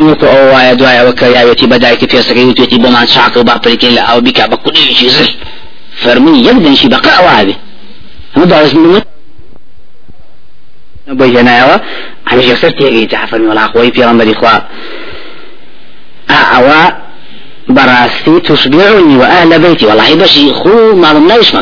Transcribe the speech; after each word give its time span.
وەکو 0.00 0.26
ئەو 0.32 0.44
وایە 0.52 0.74
دوایەوە 0.80 1.12
کە 1.20 1.26
یاوێتی 1.36 1.66
بەدایکی 1.72 2.06
پێسەکەی 2.12 2.46
وتێتی 2.48 2.78
بۆمان 2.84 3.06
چاک 3.14 3.36
و 3.36 3.42
باپەرکەین 3.48 3.94
لە 3.98 4.02
ئەو 4.08 4.20
بیکا 4.26 4.44
بە 4.50 4.56
کوډێکی 4.62 5.08
زل 5.16 5.30
فەرمووی 6.02 6.44
یەک 6.48 6.58
دەنشی 6.64 6.88
بەقە 6.94 7.10
ئەوابێ 7.18 7.54
هەموو 8.34 8.48
داوەزمت 8.52 9.04
بۆ 11.18 11.24
هێنایەوە 11.34 11.76
هەمیشە 12.30 12.54
سەر 12.62 12.72
تێگەی 12.78 13.06
جعفەرمی 13.12 13.48
وەڵا 13.50 13.64
خۆی 13.72 13.92
پێغەمبەری 13.96 14.34
خوا 14.40 14.54
ئەوە 16.52 16.80
براستي 17.68 18.40
تشبعني 18.40 19.16
وأهل 19.16 19.58
بيتي 19.58 19.86
والله 19.86 20.14
بشي 20.14 20.52
خو 20.52 20.94
ما 20.94 21.12
ضمنا 21.12 21.34
إيش 21.34 21.52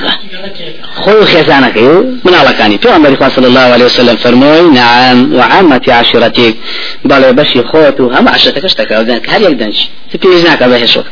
خو 1.06 1.24
خزانك 1.24 1.78
من 2.24 2.34
الله 2.40 2.52
كاني 2.52 2.78
في 2.78 2.88
عمر 2.88 3.30
صلى 3.36 3.46
الله 3.46 3.60
عليه 3.60 3.84
وسلم 3.84 4.16
فرموي 4.16 4.62
نعم 4.70 5.34
وعامة 5.34 5.82
عشيرتك 5.88 6.54
بل 7.04 7.32
بشي 7.32 7.62
خوتو 7.62 8.04
هم 8.10 8.28
عشرتك 8.28 8.64
اشتكى 8.64 8.94
هل 9.28 9.42
يقدنش 9.42 9.88
تبيزناك 10.22 10.62
بهشوك 10.62 11.06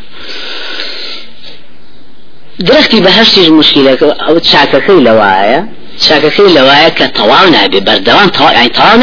درختي 2.59 3.01
بهشتي 3.01 3.47
المشكلة 3.47 3.99
أو 4.29 4.39
تشاككي 4.39 4.93
لوايا 4.93 5.69
تشاككي 6.01 6.43
لوايا 6.43 6.89
كطوال 6.89 7.53
نابي 7.53 7.81
بردوان 7.81 8.29
طوال 8.29 8.53
يعني 8.53 8.69
طوال 8.69 9.01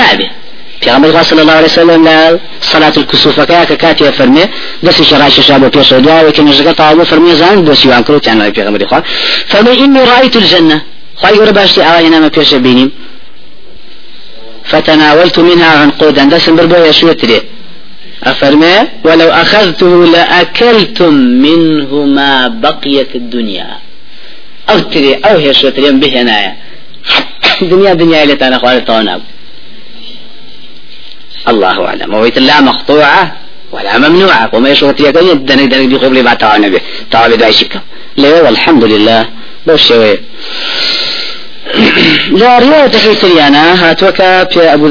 پیغمبر 0.81 1.23
صلى 1.23 1.41
الله 1.41 1.53
عليه 1.53 1.65
وسلم 1.65 2.03
لا 2.03 2.39
صلاة 2.61 2.93
الكسوف 2.97 3.39
كا 3.39 3.63
كاتي 3.63 4.11
فرمي 4.11 4.43
دس 4.83 5.01
شراش 5.01 5.39
شابو 5.47 5.67
بيش 5.69 5.93
دعاء 5.93 6.27
وكن 6.27 6.45
نجا 6.45 6.71
طالب 6.71 7.03
فرمي 7.03 7.35
زان 7.35 7.65
دس 7.65 7.85
يوان 7.85 8.03
كرو 8.03 8.17
تان 8.17 8.51
پیغمبر 8.53 8.87
خوا 8.91 8.99
فرمي 9.47 9.73
اني 9.83 10.03
رأيت 10.03 10.35
الجنة. 10.35 10.81
خواهي 11.15 11.35
يقول 11.35 11.51
باشتي 11.51 11.81
آوائنا 11.83 12.19
ما 12.19 12.27
بيش 12.27 12.53
بيني 12.53 12.89
فتناولت 14.63 15.39
منها 15.39 15.71
عنقودا 15.81 16.23
دس 16.23 16.49
بربو 16.49 16.75
يشوتري 16.75 17.41
أفرمي 18.23 18.75
ولو 19.03 19.29
أخذته 19.29 20.05
لأكلتم 20.05 21.13
منه 21.13 22.05
ما 22.05 22.47
بقيت 22.47 23.15
الدنيا 23.15 23.67
أو 24.69 24.79
تري 24.79 25.13
أو 25.15 25.37
هي 25.37 25.53
شوتري 25.53 25.91
به 25.91 26.21
هنايا 26.21 26.55
دنيا 27.61 27.93
دنيا 27.93 28.23
اللي 28.23 28.35
تانا 28.35 28.57
خوالي 28.57 28.81
طوناب 28.81 29.21
الله 31.47 31.87
أعلم. 31.87 32.13
ويت 32.13 32.37
لا 32.39 32.61
مقطوعة 32.61 33.35
ولا 33.71 33.97
ممنوعة. 33.97 34.49
وما 34.53 34.69
يشوف 34.69 34.91
تيا 34.91 35.11
كذي 35.11 35.33
دني 35.33 35.67
دني 35.67 35.85
دي 35.87 35.95
قبل 35.95 36.23
بعد 36.23 36.37
تعالى 36.37 36.67
نبي. 36.67 36.79
تعالى 37.11 37.37
داي 37.37 37.53
شكا. 37.53 37.79
لا 38.17 38.41
والحمد 38.41 38.83
لله. 38.83 39.25
شوي 39.75 40.19
لا 42.41 42.59
رواية 42.59 42.87
في 42.87 43.15
سريانا. 43.15 43.89
هاتوكا 43.89 44.43
في 44.43 44.73
أبو 44.73 44.87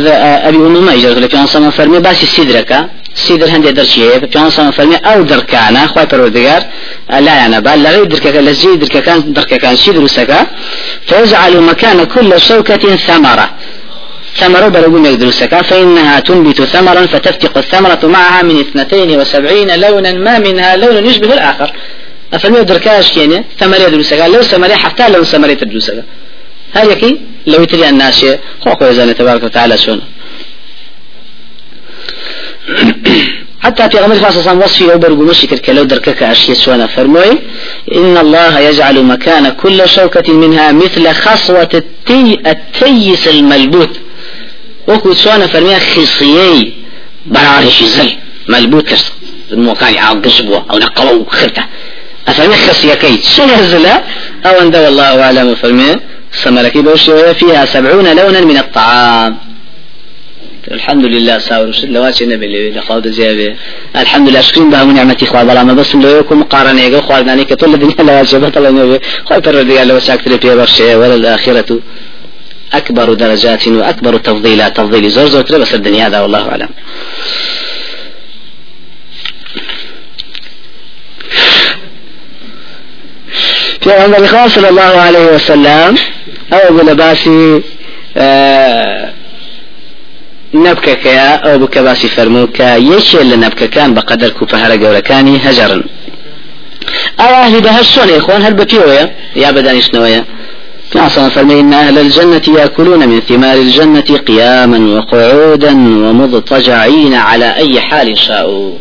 أبي 0.48 0.56
أمم 0.56 0.90
يجرد 0.90 1.18
لك. 1.18 1.34
أن 1.34 1.46
صم 1.46 1.70
فرمي 1.70 1.98
بس 1.98 2.24
سيدرك 2.24 2.86
سيدر 3.14 3.48
هندي 3.48 3.72
درشيه 3.72 4.18
في 4.18 4.38
أن 4.38 4.50
صم 4.50 4.70
فرمي 4.70 4.96
أو 4.96 5.22
دركانا 5.22 5.86
خوي 5.86 6.06
برودجار 6.06 6.62
لا 7.10 7.46
أنا 7.46 7.60
بل 7.60 7.82
لا 7.82 8.04
دركك 8.04 8.36
لزي 8.36 8.76
دركك 8.76 9.02
كان. 9.02 9.32
دركك 9.32 9.60
كان. 9.60 9.76
سيدر 9.76 10.06
سكا 10.06 10.46
فيجعل 11.06 11.60
مكان 11.60 12.04
كل 12.04 12.40
شوكة 12.40 12.96
ثمرة. 12.96 13.50
ثمرة 14.36 14.68
برقوم 14.68 15.06
يدرسك 15.06 15.60
فإنها 15.60 16.20
تنبت 16.20 16.62
ثمرا 16.62 17.06
فتفتق 17.06 17.58
الثمرة 17.58 18.00
معها 18.02 18.42
من 18.42 18.60
اثنتين 18.60 19.20
وسبعين 19.20 19.80
لونا 19.80 20.12
ما 20.12 20.38
منها 20.38 20.76
لون 20.76 21.06
يشبه 21.06 21.34
الآخر. 21.34 21.72
أفلمي 22.34 22.64
دركاش 22.64 23.12
كيني 23.12 23.44
ثمرة 23.58 23.76
يدرسك 23.76 24.18
لو 24.18 24.42
ثمرة 24.42 24.74
حتى 24.74 25.08
لو 25.08 25.24
ثمرة 25.24 25.52
تدرسك 25.52 26.04
هل 26.72 26.90
يكي؟ 26.90 27.20
لو 27.46 27.62
يتري 27.62 27.88
الناس 27.88 28.26
خوكو 28.64 28.84
يزاني 28.84 29.14
تبارك 29.14 29.42
وتعالى 29.42 29.78
شون. 29.78 30.00
حتى 33.60 33.90
في 33.90 33.98
غمر 33.98 34.30
صلى 34.30 34.64
وصفي 34.64 34.92
أو 34.92 34.98
برقو 34.98 35.22
مشكر 35.22 35.58
كلو 35.58 35.82
دركك 35.82 36.22
أشياء 36.22 36.56
سوانا 36.56 36.86
فرموي 36.86 37.38
إن 37.94 38.16
الله 38.16 38.60
يجعل 38.60 39.04
مكان 39.04 39.48
كل 39.52 39.88
شوكة 39.88 40.32
منها 40.32 40.72
مثل 40.72 41.12
خصوة 41.12 41.68
التي 41.74 42.38
التيس 42.46 43.28
الملبوت. 43.28 44.00
وكو 44.88 45.14
سوانا 45.14 45.46
فرمي 45.46 45.76
خصيي 45.80 46.72
برارش 47.26 47.84
زل 47.84 48.10
ملبوت 48.48 48.88
كرس. 48.88 49.12
الموكاني 49.52 49.98
عاو 49.98 50.14
قشبوا 50.24 50.60
أو 50.70 50.78
نقلوا 50.78 51.24
خرته 51.28 51.64
أفرمي 52.28 52.56
خصية 52.56 52.94
كي 52.94 53.22
شنزلا 53.22 54.02
أو 54.46 54.60
أن 54.60 54.74
والله 54.74 55.22
أعلم 55.22 55.54
فرمي 55.54 55.96
سمركي 56.32 56.82
بوشي 56.82 57.34
فيها 57.34 57.66
سبعون 57.66 58.16
لونا 58.16 58.40
من 58.40 58.56
الطعام. 58.56 59.36
الحمد 60.70 61.04
لله 61.04 61.38
ساور 61.38 61.76
لواتي 61.82 62.26
نبي 62.26 62.46
اللي 62.46 62.70
لخوض 62.70 63.08
زيابي 63.08 63.56
الحمد 63.96 64.28
لله 64.28 64.40
شكرين 64.40 64.70
بها 64.70 64.84
من 64.84 64.94
نعمتي 64.94 65.26
خواه. 65.26 65.42
بلا 65.42 65.62
ما 65.64 65.72
بس 65.72 65.94
لو 65.94 66.18
يكون 66.18 66.38
مقارنة 66.38 66.80
يقول 66.82 67.02
خواه. 67.02 67.20
داني 67.20 67.44
كتول 67.44 67.74
الدنيا 67.74 68.02
لواتي 68.02 68.38
بطل 68.38 68.74
نبي 68.74 68.98
خواه 69.24 69.38
ترى 69.38 69.64
دي 69.64 69.84
لو 69.84 69.98
ساكتري 70.00 70.38
في 70.38 70.54
برشي 70.54 70.94
ولا 70.94 71.14
الآخرة. 71.14 71.70
أكبر 72.72 73.14
درجات 73.14 73.68
وأكبر 73.68 74.16
تفضيلات 74.16 74.76
تفضيل 74.76 75.10
زور 75.10 75.26
زور 75.26 75.60
بس 75.60 75.74
الدنيا 75.74 76.06
هذا 76.06 76.20
والله 76.20 76.48
أعلم. 76.48 76.68
في 83.80 83.92
عمر 83.92 84.48
صلى 84.48 84.68
الله 84.68 84.82
عليه 84.82 85.34
وسلم 85.34 85.94
أو 86.52 86.76
بلباسي 86.76 87.62
آه 88.16 89.12
نبكەکەیە 90.54 91.30
ئەو 91.44 91.58
بکە 91.62 91.80
فەرموو 92.16 92.48
کە 92.56 92.68
یەکێ 92.92 93.22
لە 93.30 93.36
نەبکەکان 93.44 93.90
بە 93.96 94.02
قەدەر 94.08 94.30
کوپەهرە 94.38 94.76
گەورەکانی 94.82 95.42
هەجرن 95.44 95.82
ئەوە 97.20 97.42
هی 97.52 97.60
بە 97.64 97.70
هەر 97.76 97.86
شۆنێ 97.94 98.18
خۆن 98.26 98.40
هەر 98.46 98.54
بەپیەوەیە 98.58 99.06
یا 99.42 99.50
ناصر 101.00 101.30
فرمي 101.30 101.60
إن 101.60 101.72
أهل 101.72 101.98
الجنة 101.98 102.42
يأكلون 102.58 103.08
من 103.08 103.20
ثمار 103.20 103.56
الجنة 103.56 104.18
قياما 104.28 104.78
وقعودا 104.94 105.72
ومضطجعين 106.04 107.14
على 107.14 107.56
أي 107.56 107.80
حال 107.80 108.18
شاءوا. 108.18 108.72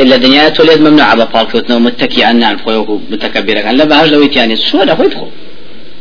إلا 0.00 0.16
دنيا 0.16 0.48
تولد 0.48 0.80
ممنوع. 0.80 1.14
بطالكوتنا 1.14 1.76
ومتكئا 1.76 2.28
عن 2.48 2.56
فوق 2.56 3.00
متكبرا 3.10 3.72
لا 3.72 3.84
بهاج 3.84 4.08
لو 4.08 4.28
يعني 4.36 4.56
شو 4.56 4.78
هذا؟ 4.78 4.94
خوي 4.94 5.10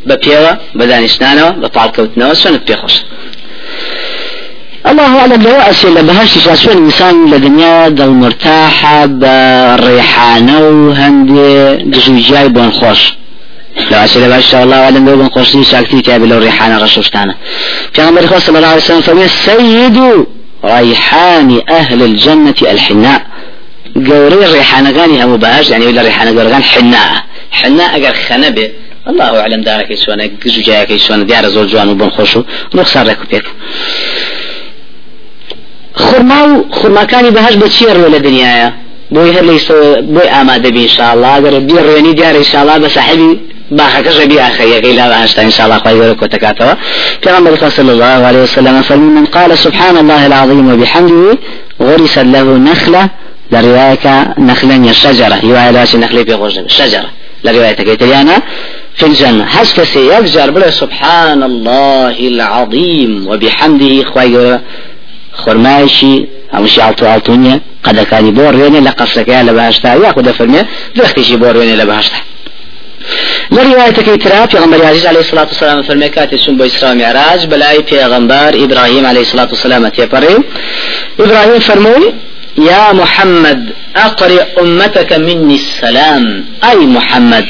بەپێوە 0.10 0.52
بەدانیشتانەوە 0.78 1.52
بە 1.62 1.68
پاڵکەوتنەوە 1.76 2.34
سنت 2.44 2.62
پێخۆش 2.68 2.96
الله 4.90 5.20
أعلم. 5.20 5.42
لو 5.42 5.56
أسئلة 5.72 6.02
لبهاش 6.02 6.38
شاسون 6.38 6.78
إنسان 6.78 7.16
لدنيا 7.32 7.90
دل 7.90 8.10
مرتاحة 8.10 9.06
بريحانة 9.06 10.60
وهندي 10.60 11.76
جزوجاي 11.94 12.48
بون 12.50 12.72
خوش. 12.72 13.02
لو 13.92 13.98
أسئلة 13.98 14.28
باش 14.28 14.56
الله 14.56 14.76
أعلم 14.84 15.10
لو 15.10 15.16
بون 15.16 15.30
خوش 15.30 15.56
دي 15.56 15.64
ساكتي 15.64 16.02
تابي 16.02 16.26
لو 16.28 16.38
ريحانة 16.40 16.84
رشوشتانا 16.84 17.36
في 17.94 18.02
عمر 18.02 18.40
صلى 18.40 18.58
الله 18.58 18.68
عليه 18.68 18.82
وسلم 18.82 19.02
فمن 19.02 19.28
سيد 19.28 20.26
ريحان 20.66 21.62
أهل 21.70 22.04
الجنة 22.04 22.56
الحناء. 22.62 23.22
قوري 23.96 24.46
الريحانة 24.46 24.92
غاني 24.92 25.24
هم 25.24 25.38
باش 25.38 25.70
يعني 25.70 25.86
ولا 25.88 26.02
ريحانة 26.02 26.42
قوري 26.42 26.54
حناء 26.56 27.24
حناء 27.52 27.90
أقر 28.04 28.14
خنبه 28.28 28.70
الله 29.10 29.40
أعلم 29.42 29.62
دارك 29.62 29.92
يسوانا 29.92 30.30
زوجاك 30.46 30.90
يسوانا 30.92 31.24
ديار 31.24 31.48
زول 31.48 31.68
جوان 31.68 31.90
وبن 31.90 32.10
خوشو 32.10 32.44
نخسر 32.76 33.04
لك 33.04 33.18
بيك 33.32 33.46
خرما 35.96 36.64
خرما 36.72 37.04
كاني 37.04 37.30
بهاش 37.30 37.56
بتشير 37.56 37.98
ولا 37.98 38.18
دنيايا 38.18 38.74
بوي 39.12 39.32
هر 39.32 39.44
ليس 39.44 39.72
بوي 40.00 40.30
آمادة 40.30 40.70
بي 40.70 40.84
إن 40.84 40.88
شاء 40.88 41.14
الله 41.14 41.28
أقر 41.38 41.60
بير 41.60 41.86
ريني 41.94 42.14
ديار 42.14 42.38
إن 42.38 42.44
شاء 42.44 42.62
الله 42.62 42.78
بصاحبي 42.78 43.40
كشبي 44.02 44.42
أخي 44.42 44.70
يقي 44.70 44.94
لا 44.94 45.08
بهاشتا 45.10 45.42
إن 45.42 45.52
شاء 45.52 45.66
الله 45.66 45.80
خير 45.80 45.96
ولك 46.02 46.22
وتكاتوا 46.22 46.74
في 47.22 47.30
غمر 47.30 47.70
صلى 47.70 47.92
الله 47.92 48.06
عليه 48.06 48.44
وسلم 48.44 48.82
فمن 48.82 49.26
قال 49.26 49.58
سبحان 49.58 49.98
الله 49.98 50.26
العظيم 50.26 50.74
وبحمده 50.74 51.38
غرس 51.82 52.18
له 52.18 52.44
نخلة 52.44 53.10
لرواية 53.52 54.34
نخلا 54.38 54.76
الشجرة 54.76 55.46
يوعي 55.46 55.72
لاش 55.72 55.96
نخلة 55.96 56.24
بيغوش 56.24 56.58
الشجرة 56.60 57.10
لرواية 57.44 57.72
كيتريانا 57.72 58.42
في 58.96 59.06
الجنة 59.06 59.46
حسب 59.46 59.84
سيجر 59.84 60.52
بلا 60.52 60.70
سبحان 60.70 61.44
الله 61.44 62.10
العظيم 62.20 63.28
وبحمده 63.28 64.04
خواي 64.04 64.60
خرمايشي 65.34 66.26
أمشي 66.54 66.82
عطو 66.82 67.06
عطونيا 67.06 67.62
قد 67.84 68.00
كان 68.00 68.32
بور 68.32 68.56
وين 68.56 68.84
لقصرك 68.84 69.28
يا 69.28 69.44
لبهشتا 69.44 69.94
ياخذ 69.94 70.34
فرمي 70.34 70.62
دختي 70.96 71.36
بور 71.36 71.58
وين 71.58 71.78
لبهشتا 71.78 72.16
لرواية 72.16 73.37
كيترا 74.08 74.46
في 74.46 74.58
غنبر 74.58 74.86
عزيز 74.86 75.06
عليه 75.06 75.20
الصلاة 75.20 75.48
والسلام 75.48 75.84
في 75.84 75.94
المكات 75.94 76.36
سنبو 76.36 76.66
إسراء 76.66 76.96
معراج 76.96 77.46
بلاي 77.46 77.84
في 77.84 78.06
غنبر 78.06 78.50
إبراهيم 78.64 79.06
عليه 79.06 79.22
الصلاة 79.22 79.48
والسلام 79.48 79.88
تيبري 79.88 80.38
إبراهيم 81.20 81.60
فرموي 81.60 82.14
يا 82.58 82.94
محمد 82.94 83.74
أقرئ 83.96 84.62
أمتك 84.62 85.14
مني 85.14 85.56
السلام 85.56 86.46
أي 86.70 86.78
محمد. 86.78 87.46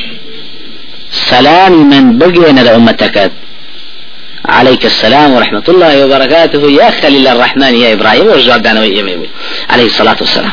سلام 1.11 1.89
من 1.89 2.17
بقينا 2.17 2.61
لأمتك 2.61 3.31
عليك 4.45 4.85
السلام 4.85 5.31
ورحمة 5.33 5.63
الله 5.69 6.05
وبركاته 6.05 6.71
يا 6.71 6.89
خليل 7.01 7.27
الرحمن 7.27 7.75
يا 7.75 7.93
إبراهيم 7.93 8.27
والجواب 8.27 8.61
دانا 8.61 8.79
عليه 9.69 9.85
الصلاة 9.85 10.17
والسلام. 10.19 10.51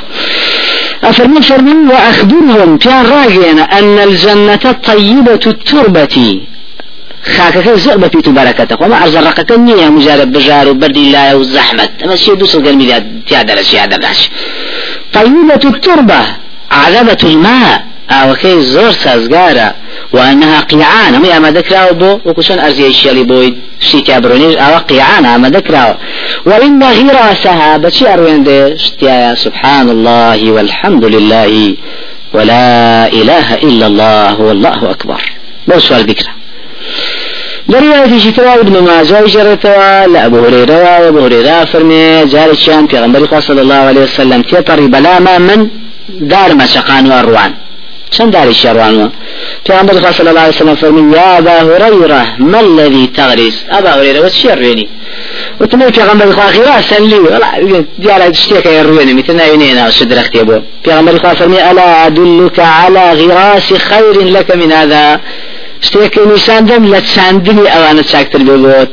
أفرمي 1.03 1.43
فرمي 1.43 1.93
وأخبرهم 1.93 2.79
كان 2.79 3.07
راجعنا 3.07 3.63
أن 3.79 3.99
الجنة 3.99 4.73
طيبة 4.85 5.41
التربة. 5.47 6.41
خاكك 7.37 7.69
زر 7.69 7.97
بفيت 7.97 8.29
بركتك 8.29 8.81
وما 8.81 9.03
أرزرقك 9.03 9.53
النية 9.53 9.89
مجرد 9.89 10.33
بجار 10.33 10.69
وبرد 10.69 10.97
الله 10.97 11.37
والزحمة. 11.37 11.89
أما 12.05 12.15
الشيء 12.15 12.35
دوس 12.35 12.55
القلب 12.57 12.81
تيادر 13.29 13.59
الشيء 13.59 13.81
هذا 13.83 13.99
طيبة 15.13 15.65
التربة 15.65 16.21
عذبة 16.71 17.19
الماء. 17.25 17.85
أو 18.11 18.35
كي 18.35 18.61
زور 18.61 18.93
سازقارة. 18.93 19.75
وأنها 20.13 20.61
قيعان 20.61 21.15
هم 21.15 21.25
أما 21.25 21.51
ذكرها 21.51 21.93
بو؟ 21.93 22.19
وكشان 22.25 22.59
أرزي 22.59 22.87
الشيء 22.87 23.23
بويد 23.23 23.59
شيء 23.81 24.19
برونيج 24.19 24.59
أو 24.59 24.79
قيعان 24.79 25.27
أما 25.27 25.49
ذكرها 25.49 25.99
وإن 26.47 26.83
غراسها 26.83 27.77
بشي 27.77 28.15
أروين 28.15 28.45
سبحان 29.35 29.91
الله 29.91 30.53
والحمد 30.53 31.05
لله 31.05 31.75
ولا 32.35 33.07
إله 33.07 33.55
إلا 33.55 33.87
الله 33.87 34.41
والله 34.41 34.91
أكبر. 34.91 35.21
بو 35.69 35.79
سؤال 35.79 36.03
ذكره 36.11 36.33
لرواية 37.69 38.19
شتوى 38.19 38.55
ابن 38.61 38.75
ماجه 38.89 39.25
جرتوا 39.35 40.07
لأبو 40.07 40.39
هريرة 40.45 40.77
وأبو 40.85 41.21
هريرة 41.25 41.65
فرمي 41.65 42.25
جاري 42.33 42.57
شان 42.57 42.87
في 42.87 42.97
غنبري 43.03 43.41
صلى 43.41 43.63
الله 43.63 43.81
عليه 43.91 44.03
وسلم 44.03 44.43
تيطري 44.43 44.87
بلا 44.95 45.19
ما 45.19 45.39
من 45.39 45.69
دار 46.09 46.55
ما 46.55 46.67
شقان 46.67 47.05
وأروان 47.11 47.53
شن 48.17 48.31
دار 48.31 48.49
الشروان 48.49 49.11
في 49.65 49.73
غنبري 49.73 50.13
صلى 50.19 50.31
الله 50.31 50.41
عليه 50.41 50.57
وسلم 50.57 50.75
فرمي 50.75 51.17
يا 51.17 51.39
أبا 51.39 51.57
هريرة 51.69 52.23
ما 52.39 52.61
الذي 52.61 53.07
تغرس؟ 53.07 53.57
أبا 53.71 53.91
هريرة 53.97 54.31
ريني 54.63 54.89
وتمي 55.61 55.93
في 55.93 56.03
غنبري 56.03 56.33
خاخرة 56.33 56.81
سنلي 56.81 57.19
والله 57.19 57.85
ديال 57.99 58.33
تشتيك 58.33 58.67
يرويني 58.67 59.15
مثلنا 59.15 59.45
ينينا 59.47 59.87
وشدر 59.87 60.21
اختيبه 60.21 60.63
في 60.85 60.91
غنبري 60.97 61.19
فرمي 61.19 61.71
ألا 61.71 62.07
أدلك 62.07 62.59
على 62.59 63.05
غراس 63.13 63.69
خير 63.75 64.17
لك 64.37 64.57
من 64.57 64.73
هذا? 64.73 65.21
شتێکی 65.87 66.21
نیشاندەم 66.33 66.83
لە 66.93 67.01
چاندنی 67.13 67.67
ئەوانە 67.73 68.03
چاکتر 68.13 68.41
بێ 68.49 68.57
بۆت 68.65 68.91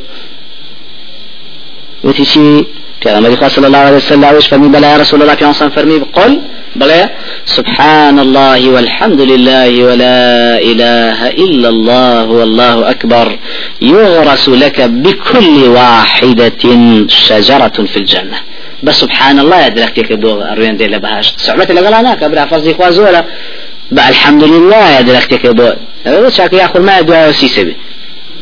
وتی 2.04 2.26
چی؟ 2.32 2.66
پیغمبر 3.02 3.36
خدا 3.36 3.50
صلى 3.50 3.68
الله 3.68 3.78
عليه 3.78 3.98
وسلم 3.98 4.40
فرمي 4.40 4.68
بلا 4.68 4.92
يا 4.92 4.98
رسول 4.98 5.22
الله 5.22 5.36
في 5.36 5.70
فرمي 5.76 5.98
قل 6.00 6.32
بلا 6.76 7.10
سبحان 7.46 8.20
الله 8.20 8.70
والحمد 8.70 9.22
لله 9.22 9.84
ولا 9.84 10.60
إله 10.72 11.28
إلا 11.28 11.70
الله 11.70 12.26
والله 12.26 12.90
أكبر 12.90 13.40
يغرس 13.82 14.50
لك 14.50 14.82
بكل 14.82 15.64
واحدة 15.64 16.64
شجرة 17.08 17.78
في 17.92 17.98
الجنة 17.98 18.38
بس 18.84 18.96
سبحان 19.00 19.40
الله 19.40 19.66
يدركتك 19.66 20.14
بو 20.14 20.42
أروين 20.42 20.78
دي 20.78 20.88
لبهاش 20.88 21.34
صعبة 21.38 21.64
لقلانا 21.64 22.16
كبرا 22.16 22.46
فرزي 22.46 22.74
خوازولا 22.74 23.26
الحمد 24.10 24.44
لله 24.44 25.00
بو 25.48 25.70
هذا 26.06 26.30
شاك 26.30 26.54
ياخذ 26.54 26.82
ما 26.82 27.02
دعاء 27.02 27.32
سيسبي 27.32 27.76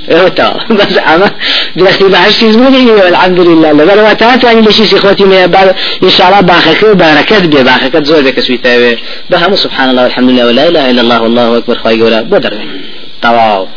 تا 0.09 0.59
بس 0.69 0.97
أما 0.97 1.31
دلختي 1.75 2.07
بعد 2.07 2.29
شيء 2.29 2.51
زمني 2.51 3.07
الحمد 3.07 3.39
لله 3.39 3.71
لا 3.71 3.85
بل 3.85 4.00
وقتها 4.00 4.39
يعني 4.44 4.61
لشي 4.61 4.97
اخوتي 4.97 5.23
من 5.23 5.47
بعد 5.47 5.75
ان 6.03 6.09
شاء 6.09 6.27
الله 6.27 6.41
باخك 6.41 6.85
بركات 6.85 7.44
بي 7.44 7.63
باخك 7.63 8.03
زور 8.03 8.19
ذاك 8.19 8.39
سويتا 8.39 8.95
بهم 9.29 9.56
سبحان 9.56 9.89
الله 9.89 10.03
والحمد 10.03 10.29
لله 10.29 10.45
ولا 10.47 10.67
اله 10.67 10.89
الا 10.89 11.01
الله 11.01 11.21
والله 11.21 11.57
اكبر 11.57 11.77
خاي 11.83 12.01
ولا 12.01 12.21
بدر. 12.21 12.53
طواو 13.21 13.67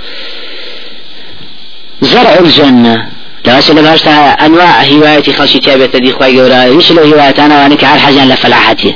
زرع 2.02 2.38
الجنة. 2.40 3.08
لا 3.46 3.58
أسأل 3.58 3.74
بهاشتها 3.74 4.46
أنواع 4.46 4.82
هوايتي 4.82 5.32
خلشي 5.32 5.58
تابعة 5.58 5.98
دي 5.98 6.12
خواي 6.12 6.40
قولا 6.40 6.66
يشلو 6.66 7.02
هواية 7.02 7.46
أنا 7.46 7.62
وأنك 7.62 7.84
على 7.84 7.94
الحاجة 7.94 8.24
لفلاحتي 8.24 8.94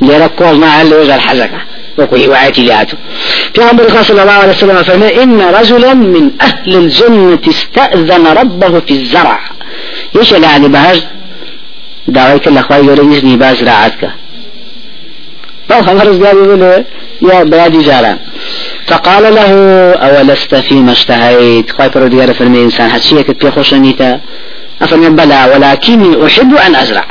لركوز 0.00 0.56
ما 0.56 0.66
هل 0.66 0.94
وجه 0.94 1.16
الحزكة 1.16 1.60
وكل 1.98 2.20
لاتو 2.66 2.96
في 3.54 3.62
عمر 3.62 4.02
صلى 4.02 4.22
الله 4.22 4.32
عليه 4.32 4.52
وسلم 4.52 4.82
فما 4.82 5.22
إن 5.22 5.40
رجلا 5.40 5.94
من 5.94 6.30
أهل 6.40 6.76
الجنة 6.76 7.38
استأذن 7.48 8.26
ربه 8.26 8.80
في 8.80 8.90
الزرع. 8.90 9.40
إيش 10.16 10.32
يعني 10.32 10.68
بهاج؟ 10.68 11.06
دعويك 12.08 12.48
الأخوة 12.48 12.76
يقول 12.76 13.12
يزني 13.12 13.36
بازرعتك 13.36 14.10
فالله 15.68 15.92
مرز 15.94 16.24
قال 16.24 16.84
يا 17.22 17.42
بلادي 17.42 17.78
جاران. 17.78 18.18
فقال 18.86 19.34
له 19.34 19.52
أولست 19.92 20.54
فيما 20.54 20.92
اشتهيت؟ 20.92 21.70
خايف 21.70 21.96
رودي 21.96 22.34
فرمي 22.34 22.62
إنسان 22.62 22.90
هتشيك 22.90 23.40
في 23.40 23.50
خوشنيتا 23.50 24.20
أفرمي 24.82 25.10
بلى 25.10 25.52
ولكني 25.54 26.26
أحب 26.26 26.54
أن 26.54 26.74
أزرع. 26.74 27.06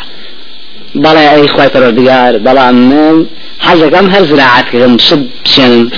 بلا 0.96 1.36
أي 1.36 1.48
خايف 1.48 1.78
رودي 1.78 2.04
بلا 2.38 2.72
من 2.72 3.26
حەزەکەم 3.66 4.08
هەر 4.14 4.24
زراعەتکەم 4.30 4.94
سب 5.08 5.22
بچێنم 5.44 5.92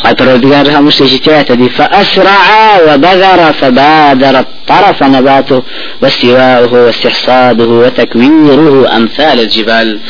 خواهي 0.00 0.14
پروردگار 0.14 0.70
هم 0.70 0.84
مشتشتات 0.84 1.52
دي. 1.52 1.68
فأسرع 1.68 2.46
وبذر 2.86 3.52
فبادر 3.52 4.36
الطرف 4.36 5.02
نباته 5.02 5.62
واستواؤه 6.02 6.72
واستحصاده 6.72 7.64
وتكويره 7.64 8.96
أمثال 8.96 9.40
الجبال. 9.40 10.00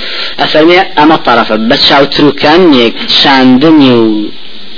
أفرمي 0.41 0.79
أما 0.79 1.15
الطرف 1.15 1.53
بس 1.53 1.85
شاو 1.89 2.05
تروكانيك 2.05 2.95
شاندني 3.09 4.27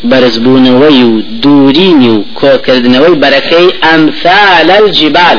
برزبونەوەی 0.05 1.03
و 1.03 1.23
دوورینی 1.43 2.09
و 2.09 2.25
کۆکردنەوەی 2.41 3.19
بەرەکەی 3.23 3.67
ئەمثال 3.85 4.71
الجبال. 4.71 5.39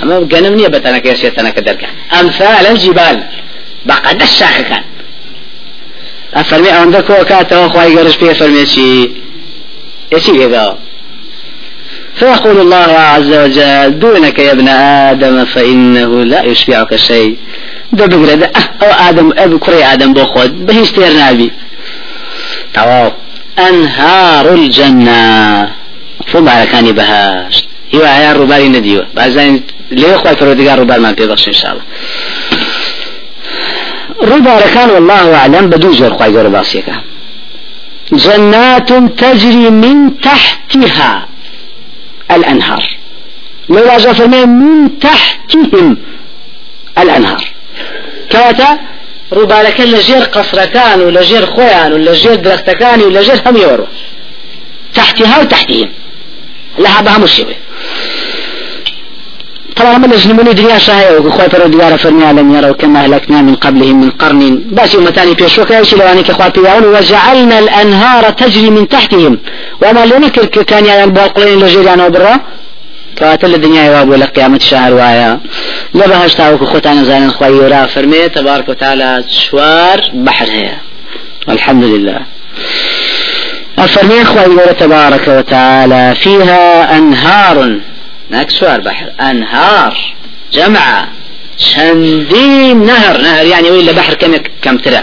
ئەمە 0.00 0.16
گەنم 0.32 0.54
نییە 0.58 0.70
بەتەنەکە 0.74 1.14
سێتەنەکە 1.22 1.60
دەرکەن 1.68 1.92
ئەمثال 2.12 2.66
الجبال. 2.70 3.16
بەقەدە 3.88 4.26
شاخەکان 4.38 4.82
أفرمي 6.34 6.70
عندك 6.70 7.10
وكاته 7.10 7.68
خواهي 7.68 7.98
قرش 7.98 8.16
بيه 8.16 8.32
فرمي 8.32 8.66
شي 8.66 9.10
يشي 10.12 10.32
كذا 10.38 10.78
فيقول 12.14 12.60
الله 12.60 12.76
عز 12.76 13.32
وجل 13.32 13.98
دونك 13.98 14.38
يا 14.38 14.52
ابن 14.52 14.68
آدم 14.68 15.44
فإنه 15.44 16.24
لا 16.24 16.44
يشبعك 16.44 16.96
شيء 16.96 17.36
ده 17.92 18.06
بقرة 18.06 18.50
أو 18.82 19.08
آدم 19.08 19.32
أبو 19.38 19.58
كري 19.58 19.84
آدم 19.84 20.12
بخود 20.12 20.66
بهيش 20.66 20.90
تير 20.92 21.12
نابي 21.12 21.52
تواو 22.74 23.12
أنهار 23.58 24.54
الجنة. 24.54 25.70
فباركاني 26.26 26.92
بهاش 26.92 27.64
هو 27.94 28.02
عيار 28.02 28.36
رباري 28.40 28.68
نديوه 28.68 29.06
بعزين 29.14 29.62
ليه 29.90 30.16
خواهي 30.16 30.36
فرودقار 30.36 30.78
ربار 30.78 31.00
ما 31.00 31.12
بيبخش 31.12 31.48
إن 31.48 31.52
شاء 31.52 31.72
الله 31.72 31.82
كان 34.74 34.90
والله 34.90 35.34
أعلم 35.34 35.70
بدو 35.70 35.92
زور 35.92 36.14
خواهي 36.14 36.36
قول 36.36 36.50
باسيكا 36.50 37.02
جنات 38.12 38.92
تجري 38.92 39.70
من 39.70 40.20
تحتها 40.20 41.28
الأنهار. 42.30 42.84
لو 43.68 43.98
فرمي 43.98 44.44
من 44.46 44.98
تحتهم 44.98 45.98
الأنهار. 46.98 47.44
كواتا 48.32 48.78
ربارك 49.32 49.80
لجير 49.80 50.22
قصر 50.22 50.64
كان 50.64 51.00
ولجير 51.00 51.46
خوان 51.46 51.92
ولجير 51.92 52.34
درخت 52.34 52.70
كان 52.70 53.02
ولجير 53.02 53.42
هم 53.46 53.56
يورو 53.56 53.86
تحتها 54.94 55.40
وتحتهم 55.40 55.88
لها 56.78 57.00
بها 57.00 57.18
مشيبه 57.18 57.54
طبعا 59.76 59.98
من 59.98 60.08
من 60.38 60.54
دنيا 60.54 60.78
شاهي 60.78 61.16
وخوي 61.16 61.48
فرودگار 61.48 61.96
فرمي 61.98 62.32
لم 62.32 62.54
يروا 62.54 62.72
كما 62.72 62.98
أهلكنا 63.04 63.42
من 63.42 63.54
قبلهم 63.54 64.00
من 64.00 64.10
قرن. 64.10 64.62
بس 64.72 64.94
يوم 64.94 65.08
تاني 65.08 65.34
في 65.34 65.48
شوكا 65.48 65.80
يشي 65.80 65.96
لواني 65.96 66.22
كخوي 66.22 66.50
بيعون 66.50 66.84
وجعلنا 66.84 67.58
الأنهار 67.58 68.30
تجري 68.30 68.70
من 68.70 68.88
تحتهم. 68.88 69.38
وما 69.82 70.06
لنكر 70.06 70.46
كان 70.46 70.86
يعني 70.86 71.04
الباقلين 71.04 71.60
لجيران 71.60 72.00
وبرا. 72.00 72.40
كواتل 73.18 73.54
الدنيا 73.54 73.84
يواب 73.84 74.08
ولا 74.08 74.26
قيامة 74.26 74.58
شهر 74.58 74.94
وايا. 74.94 75.40
لبهش 75.94 76.34
تاوك 76.34 76.64
خوتان 76.64 77.04
زين 77.04 77.30
خوي 77.30 77.50
ورا 77.50 77.86
فرمي. 77.86 78.28
تبارك 78.28 78.68
وتعالى 78.68 79.24
شوار 79.28 80.10
بحر 80.14 80.46
هي. 80.46 80.70
الحمد 81.48 81.84
لله. 81.84 82.20
الفرمي 83.78 84.24
خوي 84.24 84.74
تبارك 84.80 85.28
وتعالى 85.28 86.14
فيها 86.20 86.98
أنهار. 86.98 87.78
هناك 88.32 88.50
سؤال 88.50 88.80
بحر. 88.80 89.12
أنهار. 89.20 89.96
جمع. 90.52 91.08
شندين 91.58 92.84
نهر. 92.84 93.20
نهر 93.20 93.44
يعني 93.44 93.70
وإلا 93.70 93.92
بحر 93.92 94.14
كم 94.14 94.34
كم 94.62 94.76
ترى؟ 94.76 95.02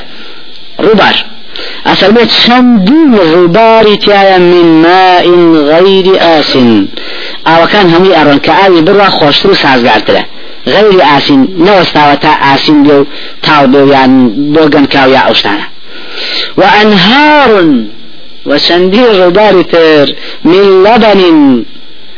ربار 0.80 1.26
أسلمت 1.86 2.32
شندين 2.32 3.14
الربار 3.14 3.96
تايا 3.96 4.38
من 4.38 4.82
ماء 4.82 5.30
غير 5.72 6.18
آس 6.22 6.58
أو 7.48 7.68
كان 7.68 7.90
همي 7.94 8.22
أرون 8.22 8.38
كآي 8.38 8.82
برا 8.82 9.10
خوشترو 9.10 9.54
ساز 9.54 9.86
قارتلا 9.86 10.26
غير 10.68 11.02
آس 11.18 11.32
نوستاوتا 11.32 12.28
آس 12.28 12.70
بيو 12.70 13.06
تاو 13.44 13.68
بيو 13.68 13.88
يعني 13.92 14.30
بوغن 14.54 14.86
كاو 14.86 15.10
يا 15.10 15.18
أوشتانا. 15.18 15.68
وأنهار. 16.58 17.52
وشندين 18.46 19.04
الربار 19.04 19.62
تر. 19.62 20.08
من 20.44 20.84
لبن 20.84 21.20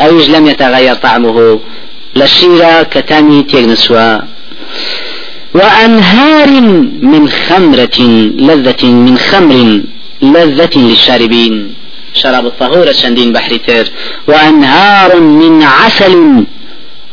أوج 0.08 0.30
لم 0.30 0.48
يتغير 0.48 0.96
طعمه. 0.96 1.60
لشيرة 2.16 2.84
كتامي 2.84 3.44
تيغنسوا 3.44 4.20
وأنهار 5.54 6.50
من 7.02 7.30
خمرة 7.30 8.00
لذة 8.48 8.86
من 8.86 9.18
خمر 9.18 9.82
لذة 10.22 10.76
للشاربين. 10.76 11.76
شراب 12.14 12.46
الطهورة 12.46 12.92
شندين 12.92 13.34
بحر 13.34 13.58
تر 13.68 13.86
وأنهار 14.28 15.20
من 15.20 15.64
عسل 15.64 16.44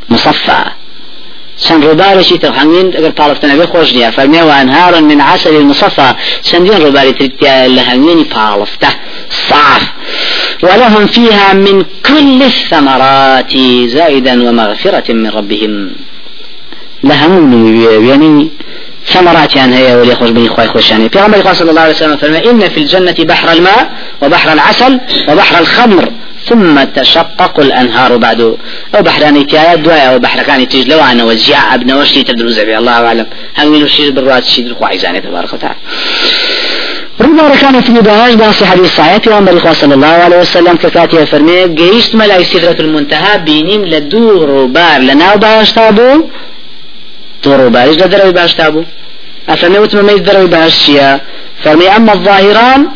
مصفى. 0.09 0.64
چەند 1.66 1.83
ڕووبارێکی 1.87 2.38
تەحەنگین 2.45 2.88
ئەگەر 2.97 3.12
پاڵفتنەبێ 3.21 3.66
خۆش 3.73 3.88
نیە 3.97 4.11
فەرمێ 4.16 4.42
وانهارا 4.49 5.00
من 5.00 5.21
عسل 5.21 5.54
المصفى 5.62 6.11
چەندین 6.49 6.78
ڕووباری 6.83 7.12
ترتیا 7.18 7.54
لە 7.76 7.83
هەنگێنی 7.88 8.26
پاڵفتە 8.35 8.90
صاف. 9.49 9.83
ولهم 10.62 11.07
فيها 11.07 11.53
من 11.53 11.85
كل 12.07 12.43
الثمرات 12.43 13.57
زائدا 13.87 14.49
ومغفرة 14.49 15.12
من 15.12 15.29
ربهم. 15.29 15.91
لهم 17.05 17.77
يعني 18.09 18.49
ثمرات 19.07 19.57
يعني 19.57 19.77
هي 19.77 19.97
ولي 19.97 20.15
خوش 20.15 20.31
بني 20.31 20.49
خوي 20.49 20.67
خوشاني 20.67 21.09
في 21.09 21.19
عمر 21.19 21.53
صلى 21.53 21.71
الله 21.71 21.81
عليه 21.81 21.95
وسلم 21.95 22.17
فرمى 22.17 22.50
إن 22.50 22.69
في 22.69 22.79
الجنة 22.81 23.15
بحر 23.19 23.53
الماء 23.53 23.91
وبحر 24.23 24.53
العسل 24.53 25.00
وبحر 25.29 25.59
الخمر 25.59 26.12
ثم 26.47 26.85
تشقق 26.85 27.61
الأنهار 27.61 28.17
بعد. 28.17 28.41
أو 28.95 29.03
بحراني 29.03 29.45
تيايا 29.45 29.75
دوايا 29.75 30.15
أو 30.15 30.19
بحر 30.19 30.43
كان 30.43 30.69
تيج 30.69 30.88
لو 30.88 31.00
أنا 31.00 31.25
وزيع 31.25 31.75
ابن 31.75 31.93
وشتي 31.93 32.23
تدرز 32.23 32.59
الله 32.59 32.93
أعلم. 32.93 33.27
هم 33.59 33.69
من 33.73 33.83
الشيء 33.83 34.11
الشيء 34.38 34.67
الخواعزاني 34.67 35.21
تبارك 35.21 35.53
وتعالى. 35.53 35.77
ربما 37.21 37.57
كان 37.63 37.81
في 37.81 37.93
باش 37.93 38.35
باصي 38.35 38.67
حديث 38.67 38.97
صحيح 38.97 39.17
في 39.17 39.33
عمر 39.33 39.73
صلى 39.73 39.95
الله 39.95 40.07
عليه 40.07 40.41
وسلم 40.41 40.77
كفاتي 40.77 41.27
فرمي 41.27 41.69
جيشت 41.69 42.15
ملاي 42.15 42.45
سدرة 42.45 42.81
المنتهى 42.81 43.39
بينيم 43.39 43.85
لدور 43.85 44.67
بار 44.67 44.99
لنا 44.99 45.37
باش 45.37 45.73
تابو 45.73 46.11
دور 47.45 47.69
بارش 47.69 47.95
لدروي 47.97 48.33
باش 48.33 48.55
تابو 48.55 48.83
أفرمي 49.49 49.79
وتم 49.79 50.07
ميز 50.07 50.19
دروي 50.19 50.47
باش 50.47 50.75
شيا 50.85 51.21
فرمي 51.65 51.89
أما 51.97 52.13
الظاهران 52.13 52.89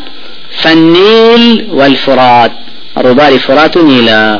فالنيل 0.61 1.67
والفرات 1.71 2.51
ڕووباری 2.97 3.39
فرات 3.39 3.77
و 3.77 3.81
نیلە 3.81 4.39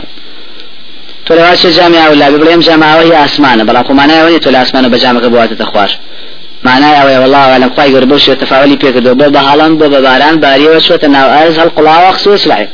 تۆ 1.25 1.32
لەواچە 1.34 1.66
جامع 1.78 2.10
ولا 2.10 2.30
بڵێم 2.30 2.62
جامعەوە 2.68 3.04
هی 3.06 3.12
ئاسمانە 3.12 3.63
بەڵام 3.68 3.86
خۆمانایەوە 3.88 4.30
نیە 4.32 4.40
تۆ 4.44 4.50
لە 4.54 4.58
ئاسمانە 4.62 4.90
بە 4.94 4.98
جامەکە 5.04 5.28
بواتە 5.34 5.63
خوار 5.63 5.92
معنای 6.65 6.96
ئەوەیە 6.96 7.20
والله 7.24 7.58
لەم 7.58 7.72
خی 7.75 7.89
گەور 7.93 8.05
بۆ 8.12 8.17
شوێ 8.17 8.36
تەفاولی 8.36 8.77
پێکردو 8.84 9.13
بۆ 9.20 9.27
بە 9.36 9.41
هەڵند 9.50 9.75
بۆ 9.79 9.86
بە 9.93 10.00
باران 10.08 10.36
باریەوە 10.43 10.79
چۆتە 10.88 11.08
ناو 11.15 11.27
ئارز 11.36 11.55
هەڵ 11.62 11.70
قڵاوە 11.77 12.10
خسوە 12.15 12.36
سلای 12.43 12.67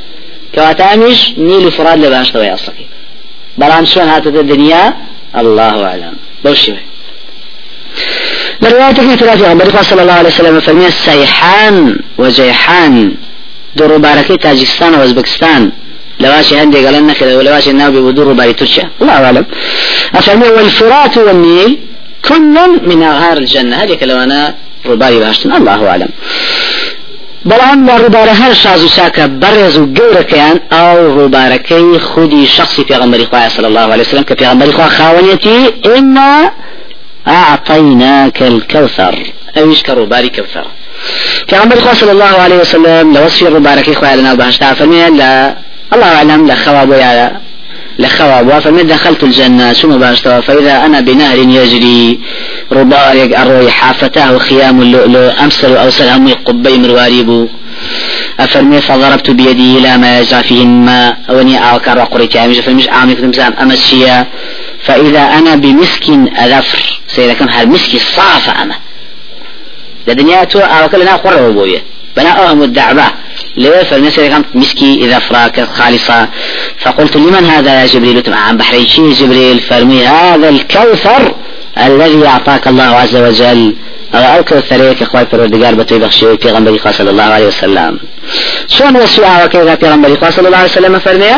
کەواتە 0.53 0.84
ئەمیش 0.89 1.19
نیل 1.38 1.65
و 1.65 1.72
فرات 1.77 1.98
لە 2.03 2.10
باشتەوە 2.15 2.46
یاسەکەی 2.51 2.88
بەڵام 3.60 3.86
چۆن 3.91 4.08
هاتەتە 4.13 4.41
دنیا 4.53 4.84
الله 5.36 5.86
أعلم. 5.86 6.15
بەو 6.43 6.53
شوێ 6.53 6.79
لرواية 8.62 8.93
في 8.93 9.15
ثلاثة 9.15 9.48
عمر 9.48 9.81
صلى 9.81 10.01
الله 10.01 10.13
عليه 10.13 10.29
وسلم 10.29 10.60
فرمي 10.60 10.88
السيحان 10.88 12.00
وجيحان 12.17 13.15
دور 13.75 13.98
باركي 13.98 14.38
تاجكستان 14.38 14.93
وأوزبكستان 14.93 15.72
لواشي 16.19 16.58
هندي 16.58 16.86
قال 16.86 16.93
لنا 16.93 17.13
كذا 17.13 17.38
ولواشي 17.38 17.69
الناوي 17.72 18.01
بدور 18.01 18.34
باري 18.34 18.53
تركيا 18.53 18.89
الله 19.01 19.13
أعلم. 19.13 19.46
أفهمي 20.15 20.48
والفرات 20.50 21.17
والنيل 21.17 21.79
كل 22.27 22.55
من 22.89 23.03
أغار 23.03 23.38
الجنة. 23.38 23.75
هذه 23.75 23.93
كلوانا 23.93 24.53
رباري 24.85 25.19
باشتن. 25.19 25.51
الله 25.51 25.88
أعلم. 25.89 26.09
بەڵام 27.45 27.79
لە 27.88 27.93
ڕووبارە 28.01 28.33
هەر 28.41 28.53
شاز 28.53 28.83
و 28.83 28.89
چاکە 28.97 29.23
بەڕێز 29.41 29.75
و 29.77 29.85
گەورەکەیان 29.97 30.57
ئەو 30.73 30.97
ڕووبارەکەی 31.17 31.99
خودی 31.99 32.47
شخصی 32.47 32.83
پێغمبەری 32.83 33.25
خوای 33.29 33.49
صلى 33.49 33.65
الله 33.65 33.88
عليه 33.93 34.03
وسلم 34.03 34.23
کە 34.29 34.33
پێغمبەری 34.41 34.71
خوا 34.77 34.88
خاوەنیەتی 34.97 35.88
ئنا 35.88 36.51
أعطيناك 37.27 38.41
الكوثر 38.41 39.15
أويش 39.57 39.83
كروباري 39.83 40.29
كوثر 40.29 40.65
پیغمبر 41.47 41.75
صلى 41.93 42.11
الله 42.11 42.25
عليه 42.25 42.57
وسلم 42.57 43.13
لوصف 43.17 43.47
المبارك 43.47 43.97
خواه 43.97 44.15
لنا 44.15 44.33
بهشتا 44.33 44.73
فرمي 44.73 45.09
لا 45.09 45.55
الله 45.93 46.15
أعلم 46.15 46.47
لخواب 46.47 46.91
يا 46.91 47.41
لخواب 48.00 48.60
فمن 48.60 48.88
دخلت 48.88 49.24
الجنة 49.24 49.74
ثم 49.74 49.98
باشتوا 49.98 50.41
فإذا 50.41 50.86
أنا 50.86 51.00
بنهر 51.00 51.38
يجري 51.38 52.20
ربارك 52.72 53.39
الروي 53.39 53.72
حافتاه 53.72 54.38
خيام 54.38 54.82
اللؤلؤ 54.82 55.44
أمسل 55.44 55.77
أو 55.77 55.89
سلام 55.89 56.29
قبي 56.29 56.77
مرواريبو 56.77 57.48
أفرمي 58.39 58.82
فضربت 58.82 59.29
بيدي 59.29 59.77
إلى 59.77 59.98
ما 59.98 60.20
يجرى 60.20 60.44
فيه 60.44 60.63
الماء 60.63 61.18
وني 61.29 61.63
أعكر 61.63 61.98
وقريت 62.00 62.38
عامش 62.38 62.60
فمش 62.60 62.89
عامي 62.89 63.15
كنت 63.15 63.39
أمسيا 63.39 64.27
فإذا 64.84 65.22
أنا 65.22 65.56
بمسك 65.56 66.10
أذفر 66.44 67.00
سيدا 67.08 67.34
كم 67.34 67.50
هالمسك 67.50 67.98
صاف 68.15 68.50
أنا 68.50 68.75
لدنيا 70.08 70.44
تو 70.44 70.60
أوكل 70.60 71.00
لنا 71.01 71.15
قرر 71.15 71.51
بوية 71.51 71.84
بنا 72.18 72.50
أهم 72.50 72.63
الدعبة. 72.63 73.06
ليه 73.63 73.84
فالنسر 73.89 74.28
كانت 74.28 74.46
مسكي 74.56 74.92
إذا 75.06 75.20
فراك 75.20 75.58
خالصة. 75.78 76.28
فقلت 76.84 77.16
لمن 77.16 77.46
هذا 77.54 77.82
يا 77.82 77.86
جبريل؟ 77.86 78.34
عن 78.34 78.58
بحري. 78.58 78.89
شي 78.89 79.10
جبريل 79.20 79.60
فرمي 79.60 80.01
هذا 80.08 80.50
الكوثر 80.50 81.36
الذي 81.88 82.28
أعطاك 82.28 82.68
الله 82.68 82.84
عز 82.84 83.16
وجل. 83.16 83.75
أو 84.13 84.39
الكوثريك 84.39 85.01
إخوة 85.01 85.24
فرودقار 85.32 85.75
بتوي 85.75 86.10
في 86.42 86.50
غنبري 86.51 86.80
صلى 87.00 87.10
الله 87.13 87.24
عليه 87.24 87.48
وسلم. 87.48 88.00
شلون 88.68 88.96
وسوعة 88.96 89.46
وكذا 89.46 89.75
في 89.75 89.86
غنبري 89.89 90.16
صلى 90.32 90.48
الله 90.48 90.58
عليه 90.58 90.72
وسلم 90.72 91.00
فرمي؟ 91.00 91.34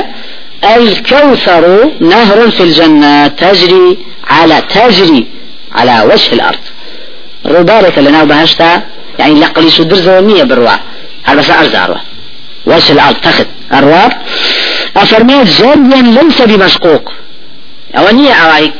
الكوثر 0.76 1.64
نهر 2.02 2.52
في 2.52 2.64
الجنة 2.64 3.28
تجري 3.28 3.98
على 4.28 4.58
تجري 4.76 5.28
على 5.76 5.96
وجه 6.14 6.34
الأرض. 6.34 6.64
ڕووبارێکە 7.46 8.00
لە 8.06 8.12
ناو 8.16 8.26
بەهشتا 8.32 8.72
يعني 9.20 9.34
لقليش 9.40 9.82
درزەوە 9.82 10.22
نییە 10.30 10.46
بڕوا 10.52 10.78
هەر 11.28 11.36
بەسە 11.38 11.54
ئەرزاڕوە 11.60 12.00
وش 12.68 12.92
الأرض 12.92 13.16
تخت 13.16 13.48
الرواب 13.74 14.12
أفرميت 14.98 15.48
جريا 15.48 16.02
ليس 16.02 16.42
بمشقوق. 16.42 17.12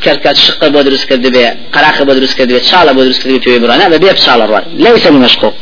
کەرکات 0.06 0.38
شقە 0.46 0.68
بۆ 0.74 0.82
دروست 0.88 1.06
کرد 1.10 1.22
دەبێ 1.28 1.46
قراخە 1.76 2.04
بۆ 2.08 2.14
دروست 2.20 2.36
کرد 2.38 2.50
دەبێت 2.50 2.66
چاڵە 2.70 2.92
بۆ 2.98 3.02
دروست 3.08 3.24
کرد 3.24 3.44
پێ 3.44 3.60
بڕانە 3.64 3.86
بە 3.92 3.98
بێ 4.04 4.12
چاڵە 4.26 4.46
ڕوان 4.50 4.64
ليس 4.86 5.08
بمشقوق. 5.08 5.54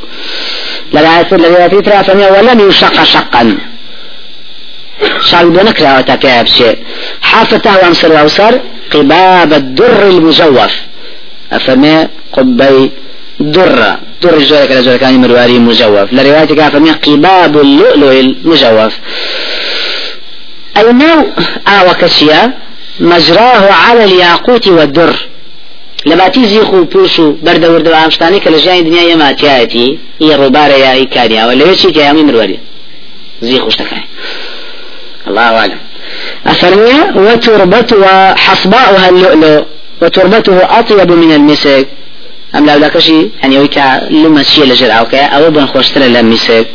لرعاية 0.93 1.27
الذي 1.31 1.81
ترى 1.81 2.03
فمي 2.03 2.25
ولم 2.25 2.69
يشق 2.69 3.03
شقا. 3.03 3.57
شال 5.29 5.47
بۆ 5.53 5.61
نەکراوە 5.67 6.03
تا 6.07 6.15
پێ 6.23 6.43
بچێ 6.45 6.71
حافته 7.21 7.71
وامسر 7.81 8.11
وأوسر 8.11 8.59
قباب 8.93 9.53
الدر 9.53 10.03
المجوف. 10.07 10.73
أفمي 11.51 12.07
قبي 12.33 12.91
درة. 13.39 14.08
در 14.23 14.39
جورك 14.39 14.71
لجورة 14.71 14.97
كان 14.97 15.21
مرواري 15.21 15.59
مجوف. 15.59 16.13
لروايتك 16.13 16.59
أفمي 16.59 16.91
قباب 16.91 17.57
اللؤلؤ 17.57 18.11
المجوف. 18.19 18.93
أي 20.77 20.91
نوع 20.93 21.25
آوى 21.67 21.93
كشيا؟ 22.01 22.53
مجراه 22.99 23.71
على 23.71 24.03
الياقوت 24.03 24.67
والدر. 24.67 25.15
لما 26.05 26.27
تيزي 26.27 26.61
خو 26.61 26.83
بوشو 26.83 27.33
برد 27.43 27.65
ورد 27.65 27.87
وامشتاني 27.87 28.39
كالجاي 28.39 28.81
دنيا 28.81 29.01
يما 29.01 29.31
تياتي. 29.31 29.99
هي 30.21 30.35
ربارة 30.35 30.73
يا 30.73 30.93
إيكاريا 30.93 31.45
ولا 31.45 31.71
يشي 31.71 31.91
تيامي 31.91 32.23
مرواري. 32.23 32.59
زي 33.41 33.59
خوش 33.59 33.75
تكاين 33.75 34.03
الله 35.27 35.41
أعلم. 35.41 35.79
أفرمي 36.45 36.93
وتربتها 37.15 38.35
حصباؤها 38.35 39.09
اللؤلؤ 39.09 39.63
وتربته 40.01 40.79
أطيب 40.79 41.11
من 41.11 41.31
المسك. 41.31 41.87
أم 42.55 42.65
لا 42.65 42.77
ذاكشي 42.77 43.27
يعني 43.41 43.59
ويكا 43.59 44.07
لما 44.09 44.43
شيء 44.43 44.63
لجر 44.65 44.91
أو 44.99 45.05
كا 45.05 45.25
أو 45.25 45.51
بن 45.51 45.65
خوشتر 45.65 46.01
لمسك 46.01 46.67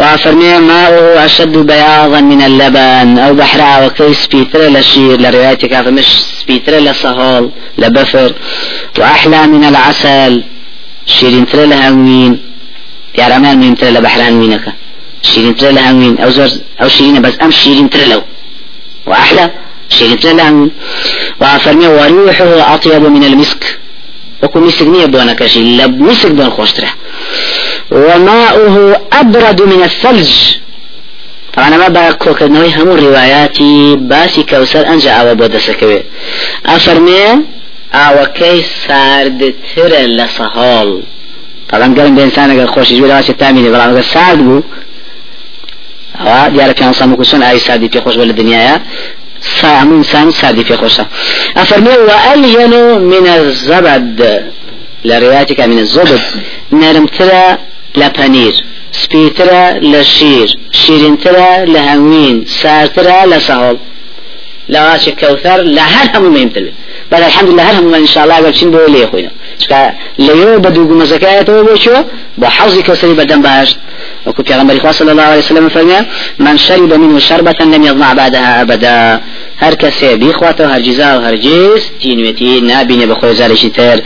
وفرمي 0.00 0.58
ماءه 0.58 1.24
أشد 1.24 1.58
بياضا 1.58 2.20
من 2.20 2.42
اللبن 2.42 3.18
أو 3.18 3.34
بحر 3.34 3.86
وكيس 3.86 4.26
بيتر 4.26 4.68
لشير 4.68 5.20
لروايتك 5.20 5.82
فمش 5.82 6.06
بيتر 6.48 6.78
لصهول 6.78 7.50
لبفر 7.78 8.32
وأحلى 8.98 9.46
من 9.46 9.64
العسل 9.64 10.44
شيرين 11.06 11.46
تر 11.46 11.64
لهنوين 11.64 12.42
يا 13.18 13.28
رمان 13.28 13.58
من 13.60 13.74
تر 13.74 13.88
لبحر 13.88 14.20
هنوينك 14.22 14.64
شيرين 15.22 15.56
تر 15.56 15.70
لهنوين 15.70 16.18
أو 16.18 16.30
زر 16.30 16.50
أو 16.82 16.88
شيرين 16.88 17.22
بس 17.22 17.34
أم 17.42 17.50
شيرين 17.50 17.90
تر 17.90 18.04
لو 18.06 18.22
وأحلى 19.06 19.50
شيرين 19.90 20.18
تر 20.20 20.32
لهنوين 20.32 20.70
وفرمي 21.40 21.86
وريحه 21.86 22.74
أطيب 22.74 23.02
من 23.02 23.24
المسك. 23.24 23.78
وكو 24.44 24.60
مسك 24.60 24.82
نية 24.82 25.06
بوانا 25.06 25.32
كشي 25.32 25.76
لب 25.76 26.00
مسك 26.00 26.30
بوان 26.30 26.50
خوشتره 26.50 26.88
وماؤه 27.90 29.00
أبرد 29.12 29.62
من 29.62 29.82
الثلج. 29.82 30.32
طبعا 31.56 31.70
ما 31.70 31.88
با 31.88 32.10
كوكدنوي 32.10 32.74
همو 32.74 32.94
رواياتي 32.94 33.96
باسي 33.96 34.42
كوسر 34.42 34.86
أنجا 34.88 35.10
أو 35.10 35.34
بودا 35.34 35.58
سكوي 35.58 36.02
أفرمي 36.66 37.20
أو 37.94 38.26
كي 38.26 38.62
سارد 38.86 39.54
تر 39.76 39.88
لصهال 39.88 41.02
طبعا 41.70 41.94
قال 41.94 42.10
بإنسان 42.10 42.58
أقل 42.58 42.68
خوش 42.74 42.90
يجب 42.90 43.04
لواسي 43.04 43.32
تاميني 43.32 43.68
بلا 43.68 43.84
أقل 43.84 44.04
سارد 44.04 44.38
بو 44.38 44.62
أو 46.20 46.50
ديارة 46.50 46.72
كان 46.72 46.92
صامو 46.92 47.16
كسون 47.16 47.42
أي 47.42 47.58
ساردي 47.58 47.88
في 47.88 48.00
خوش 48.00 48.16
ولا 48.16 48.32
دنيايا 48.32 48.82
سامون 49.60 50.02
سان 50.02 50.30
سادي 50.30 50.64
في 50.64 50.76
خوشة 50.76 51.06
أفرمي 51.56 51.88
وألين 51.88 53.00
من 53.00 53.26
الزبد؟ 53.26 54.50
لروايتك 55.04 55.60
من 55.60 55.78
الزبد. 55.78 56.20
نرمترا 56.72 57.58
لبنير 57.96 58.54
سبيترا 58.92 59.72
لشير 59.72 60.56
شيرينترا 60.72 61.64
لهنوين 61.64 62.44
سارترا 62.46 63.26
لسهول 63.26 63.78
لواشي 64.68 65.10
كوثر 65.10 65.62
لهر 65.62 66.06
همو 66.14 66.30
مهمتر 66.30 66.72
بل 67.12 67.22
الحمد 67.22 67.48
لله 67.50 67.62
هر 67.62 67.74
همو 67.80 67.94
إن 67.94 68.06
شاء 68.06 68.24
الله 68.24 68.36
قبل 68.36 68.70
بو 68.70 68.86
لي 68.92 69.06
خوينا 69.06 69.30
ليو 70.18 70.58
بدو 70.58 70.88
قم 70.88 71.04
زكاة 71.04 71.62
وشو 71.62 71.96
بحوزي 72.38 72.82
كوثري 72.82 73.14
بدن 73.14 73.42
بهاشت 73.42 73.78
وكو 74.26 74.42
پیغمبر 74.42 74.92
صلى 74.92 75.12
الله 75.12 75.22
عليه 75.22 75.38
وسلم 75.38 75.68
فرمي 75.68 75.94
من 76.38 76.58
شرب 76.58 76.92
منه 76.92 77.18
شربة 77.18 77.64
لم 77.64 77.82
يضمع 77.82 78.12
بعدها 78.12 78.62
أبدا. 78.62 79.20
هر 79.58 79.74
کسی 79.74 80.16
بیخواته 80.16 80.66
هر 80.66 80.80
جزا 80.80 81.18
و 81.18 81.20
هر 81.20 81.36
جیز 81.36 81.82
تینویتی 82.00 82.60
نابینه 82.60 83.06
بخوی 83.06 83.34
زارشی 83.34 83.70
تر. 83.70 84.00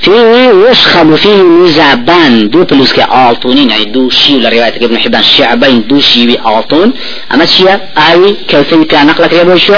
فيه 0.00 0.70
يشخب 0.70 1.14
فيه 1.14 1.42
مزعبان 1.42 2.48
دو 2.48 2.64
بلوس 2.64 2.92
كالطونين 2.92 3.70
يعني 3.70 3.84
دو 3.84 4.10
شي 4.10 4.38
لرواية 4.38 4.74
ابن 4.84 4.98
حبان 4.98 5.22
شعبين 5.22 5.86
دو 5.88 6.00
شي 6.00 6.24
آلتون. 6.24 6.92
أما 7.34 7.46
شيء 7.46 7.78
آوي 8.12 8.36
كوثي 8.50 8.84
كان 8.84 9.06
نقلك 9.06 9.32
يبو 9.32 9.56
شو 9.56 9.74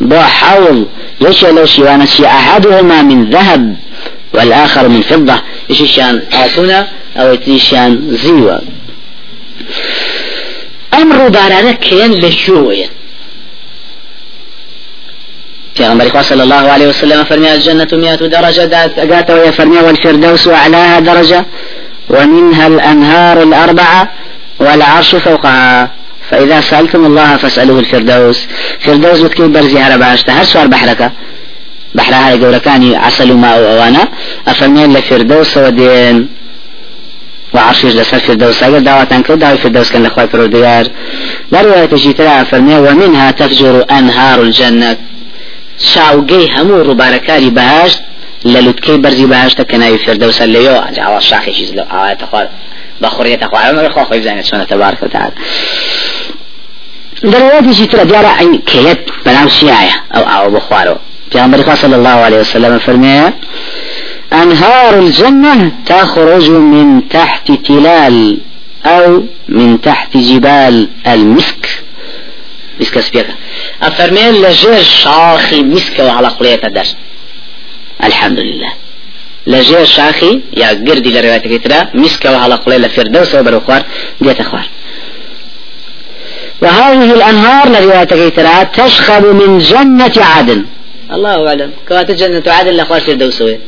بحول 0.00 0.86
يشي 1.20 1.52
لو 1.52 1.66
شيوانا 1.66 2.06
شي 2.06 2.26
أحدهما 2.26 3.02
من 3.02 3.30
ذهب 3.30 3.76
والآخر 4.34 4.88
من 4.88 5.00
فضة. 5.00 5.36
إيش 5.70 5.82
شان 5.96 6.22
آلتونا 6.44 6.88
أو 7.16 7.36
شان 7.56 8.18
زيوة 8.24 8.60
أمر 11.20 11.28
بارانة 11.28 11.72
كان 11.72 12.10
لشوية 12.12 12.90
پیغمبر 15.78 16.22
صلى 16.22 16.42
الله 16.42 16.54
عليه 16.54 16.88
وسلم 16.88 17.24
فرمي 17.24 17.54
الجنة 17.54 17.88
مئة 17.92 18.14
درجة 18.14 18.90
قات 19.10 19.30
وهي 19.30 19.52
فرمي 19.52 19.78
والفردوس 19.78 20.48
أعلاها 20.48 21.00
درجة 21.00 21.46
ومنها 22.10 22.66
الأنهار 22.66 23.42
الأربعة 23.42 24.08
والعرش 24.58 25.14
فوقها. 25.14 25.90
فإذا 26.30 26.60
سألتم 26.60 27.04
الله 27.06 27.36
فاسألوه 27.36 27.78
الفردوس. 27.78 28.46
فردوس 28.80 29.20
بتكي 29.20 29.48
برزي 29.48 29.78
هرا 29.78 29.96
باشتا 29.96 30.32
هر 30.32 30.44
سوار 30.44 30.66
بحرك 30.66 31.12
بحرها 31.94 32.30
يقول 32.30 32.60
عسل 32.96 33.32
ماء 33.32 33.60
وأنا 33.60 34.08
أفرمي 34.48 34.86
لفردوس 34.86 35.56
ودين. 35.56 36.28
وعرشش 37.54 37.84
لسر 37.84 38.18
فردوس. 38.18 38.62
اگر 38.62 38.78
دعوتان 38.78 39.22
كو 39.22 39.34
دعوة 39.34 39.56
فردوس 39.56 39.92
كان 39.92 40.02
لخواه 40.02 40.26
پرودگار. 40.26 40.86
لا 41.52 41.62
رواية 41.62 41.94
جيترا 41.94 42.44
فرمي 42.44 42.76
ومنها 42.78 43.30
تفجر 43.30 43.84
أنهار 43.90 44.40
الجنة 44.40 44.96
شاوگەی 45.80 46.46
هەموو 46.54 46.84
ڕووبارەکاری 46.88 47.50
بەهاشت 47.58 48.00
لە 48.44 48.60
لوتکەی 48.66 48.98
بەرزی 49.04 49.26
بەهاشتە 49.32 49.64
کە 49.70 49.74
ناوی 49.74 49.98
فردەوسە 49.98 50.44
لەوە 50.54 51.00
ئاوا 51.00 51.20
شاخێکیش 51.20 51.70
لە 51.78 51.84
ئاواتە 51.92 52.24
خوار 52.30 52.48
بەخوڕێتە 53.02 53.46
خوارەمە 53.50 53.90
خۆ 53.94 54.02
خۆی 54.08 54.20
بزانێت 54.22 54.46
چۆنە 54.50 54.66
تەبارکە 54.72 55.06
تعالی 55.14 55.36
دەروەتیشی 57.32 57.86
ترە 57.90 58.04
دیارە 58.10 58.32
ئەین 58.38 58.54
کەیت 58.70 59.02
بەناو 59.24 59.48
شیایە 59.58 59.96
ئەو 60.14 60.24
ئاوە 60.30 60.50
بخوارەوە. 60.56 60.98
پیامبر 61.30 61.74
صلى 61.74 61.94
الله 61.94 62.18
عليه 62.26 62.40
وسلم 62.40 62.78
فرمي 62.78 63.32
أنهار 64.32 64.98
الجنة 64.98 65.72
تخرج 65.86 66.50
من 66.50 67.08
تحت 67.08 67.52
تلال 67.52 68.38
أو 68.86 69.24
من 69.48 69.80
تحت 69.80 70.16
جبال 70.16 70.88
المسك. 71.06 71.68
مسك 72.80 73.00
سبيكا 73.00 73.34
أفرمين 73.82 74.42
لجير 74.42 74.82
شاخي 74.82 75.62
مسك 75.62 75.98
وعلى 75.98 76.28
قلية 76.28 76.60
الدرس. 76.64 76.96
الحمد 78.04 78.40
لله. 78.40 78.72
لجير 79.46 79.84
شاخي 79.84 80.40
يا 80.56 80.68
قردي 80.68 81.10
لرواية 81.10 81.58
كترا 81.58 81.86
مسك 81.94 82.24
وعلى 82.24 82.54
قلية 82.54 82.78
لفردوس 82.78 83.34
وبروخوار 83.34 83.82
ديت 84.20 84.40
أخوار. 84.40 84.66
وهذه 86.62 87.14
الأنهار 87.14 87.68
لرواية 87.68 88.04
كترا 88.04 88.62
تشخب 88.62 89.24
من 89.26 89.58
جنة 89.58 90.12
عدن. 90.16 90.64
الله 91.12 91.48
أعلم. 91.48 91.70
كوات 91.88 92.10
جنة 92.10 92.42
عدن 92.46 92.70
لأخوار 92.70 93.00
فردوسوي 93.00 93.58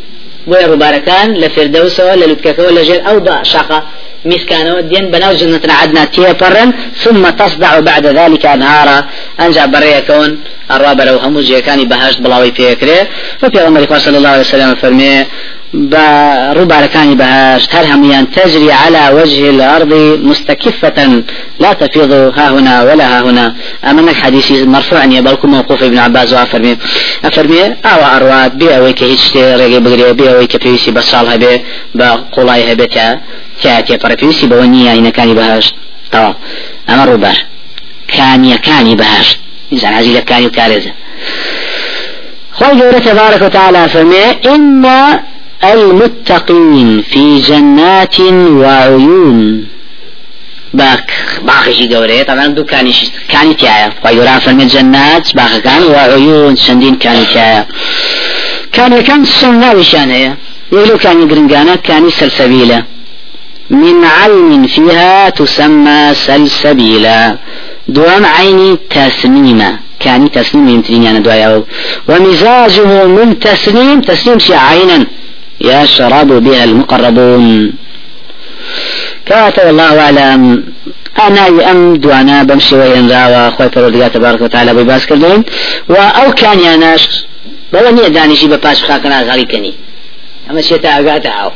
بويا 0.47 0.67
رباركان 0.67 1.29
لفردوسو 1.35 2.15
للوتككو 2.15 2.63
لجير 2.63 3.09
أو 3.09 3.19
دا 3.19 3.43
شاقة 3.43 3.83
مسكانة. 4.25 4.81
دين 4.81 5.11
بناو 5.11 5.33
جنة 5.33 5.61
عدنا 5.81 6.05
تيبرن 6.05 6.73
ثم 7.03 7.23
تصدع 7.41 7.81
بعد 7.81 8.07
ذلك 8.07 8.47
أنهارا 8.47 8.99
أنجا 9.41 9.67
بريا 9.67 10.01
كون 10.01 10.31
الرابع 10.71 11.05
لو 11.05 11.17
همو 11.19 11.41
جيكاني 11.41 11.85
بهاشت 11.85 12.21
بلاوي 12.21 12.53
فيكري 12.53 12.99
ففي 13.41 13.61
عمر 13.61 13.99
صلى 13.99 14.17
الله 14.19 14.29
عليه 14.29 14.41
وسلم 14.41 14.75
فرمي 14.75 15.27
برباركان 15.75 17.15
بهاشت 17.15 17.75
هل 17.75 17.87
هميان 17.93 18.31
تجري 18.31 18.73
على 18.73 19.11
وجه 19.15 19.51
الأرض 19.51 19.93
مستكفة 20.23 21.23
لا 21.61 21.73
تفيض 21.73 22.13
ها 22.13 22.51
هنا 22.51 22.83
ولا 22.83 23.19
ها 23.19 23.23
هنا. 23.23 23.55
أمنك 23.85 24.15
حديثي 24.15 24.65
مرفوع 24.65 25.05
يبالكم 25.05 25.51
موقوف 25.51 25.83
ابن 25.83 25.99
عباس 25.99 26.33
وأفرمي. 26.33 26.77
أفرمي 27.25 27.65
أو 27.65 28.17
أروات 28.17 28.53
بي 28.53 28.77
أوي 28.77 28.93
كهيش 28.93 29.37
رقي 29.37 29.81
بقري 29.81 30.13
بي 30.13 30.31
أوي 30.31 30.47
كبيسي 30.47 30.91
بصالها 30.91 31.37
بي 31.37 31.61
بقولاي 31.95 32.73
هبتها 32.73 33.21
تاتي 33.63 33.99
فرفيسي 33.99 34.47
بونيا 34.47 34.93
إن 34.93 35.09
كان 35.09 35.35
بهاشت 35.35 35.75
طبعا. 36.13 36.35
أما 36.89 37.05
ربار 37.05 37.37
كان 38.09 38.45
يكاني 38.45 38.95
بهاشت 38.95 39.39
إنسان 39.73 39.95
عزيزة 39.95 40.21
كان 40.21 40.43
يكارزه 40.43 40.93
خوي 42.53 43.01
تبارك 43.01 43.43
وتعالى 43.43 43.89
فرمي 43.89 44.25
إن 44.47 44.87
المتقين 45.65 47.03
في 47.03 47.41
جنات 47.41 48.21
وعيون. 48.61 49.67
باك 50.75 51.13
باخشي 51.43 51.95
قوري 51.95 52.25
طبعا 52.25 52.47
دو 52.47 52.65
كاني 52.65 52.93
كاني 53.29 53.55
تيايا 53.55 53.93
ويقول 54.05 54.41
فرمي 54.41 54.65
جنات 54.65 55.35
باخ 55.37 55.59
كان 55.59 55.83
وعيون 55.83 56.57
شندين 56.57 56.95
كاني 56.95 57.25
تيايا 57.25 57.67
كان 58.73 59.01
كان 59.01 59.25
سنة 59.25 59.73
وشانية 59.73 60.37
يقولوا 60.73 60.99
كان 60.99 61.29
قرنقانا 61.31 61.75
كان 61.75 62.11
سلسبيلة 62.11 62.85
من 63.71 64.05
عين 64.05 64.67
فيها 64.67 65.31
تسمى 65.31 66.15
سلسبيلا. 66.15 67.39
دوام 67.89 68.25
عيني 68.27 68.79
تسنيمة. 68.91 69.79
كان 70.01 70.31
تسنيم 70.31 70.69
يمتلين 70.69 71.03
يعني 71.03 71.19
دوايا 71.19 71.65
ومزاجه 72.09 73.07
من 73.07 73.39
تسنيم 73.39 74.01
تسنيم 74.01 74.39
شي 74.39 74.55
عينا 74.55 75.07
يشرب 75.65 76.29
بها 76.45 76.65
المقربون. 76.65 77.73
كاتب 79.27 79.69
الله 79.69 80.01
أعلم. 80.01 80.65
أنا 81.27 81.71
أم 81.71 81.97
دوانا 81.97 82.43
بمشي 82.43 82.75
وين 82.75 83.13
راوا 83.13 83.51
خوي 83.51 83.69
تبارك 84.09 84.41
وتعالى 84.41 84.75
بباس 84.75 85.07
كردون 85.07 85.45
وأو 85.89 86.33
كان 86.33 86.61
يا 86.61 86.77
ناش 86.77 87.25
بلا 87.73 87.91
نية 87.91 88.09
دانشي 88.09 88.47
بباس 88.47 88.83
خاكنا 88.83 89.23
غالي 89.23 89.45
كني. 89.45 89.75
أما 90.51 90.61
شيء 90.61 90.79
تاقات 90.79 91.27
عاو 91.27 91.51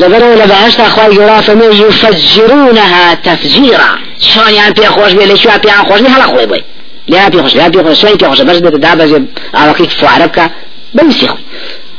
لبرو 0.00 0.34
لبهشت 0.34 0.80
أخوي 0.80 1.14
جرافة 1.14 1.52
يفجرونها 1.64 3.14
تفجيرا. 3.14 3.98
شلون 4.20 4.54
يعني 4.54 4.74
في 4.74 4.86
خوش 4.86 5.12
بي 5.12 5.24
ليش 5.26 5.42
في 5.42 5.70
خوش 5.88 6.00
بي؟ 6.00 6.08
هلا 6.08 6.22
خوي 6.22 6.46
بي 6.46 6.64
لا 7.08 7.30
في 7.30 7.42
خوش 7.42 7.56
لا 7.56 7.70
في 7.70 7.84
خوش. 7.84 8.00
شوي 8.00 8.18
في 8.18 8.26
خوش؟ 8.26 8.40
بس 8.40 8.58
بتدابز 8.58 9.22
على 9.54 9.74
كيف 9.74 9.94
فعربك 9.94 10.50
بس 10.94 11.22
يخوي 11.22 11.38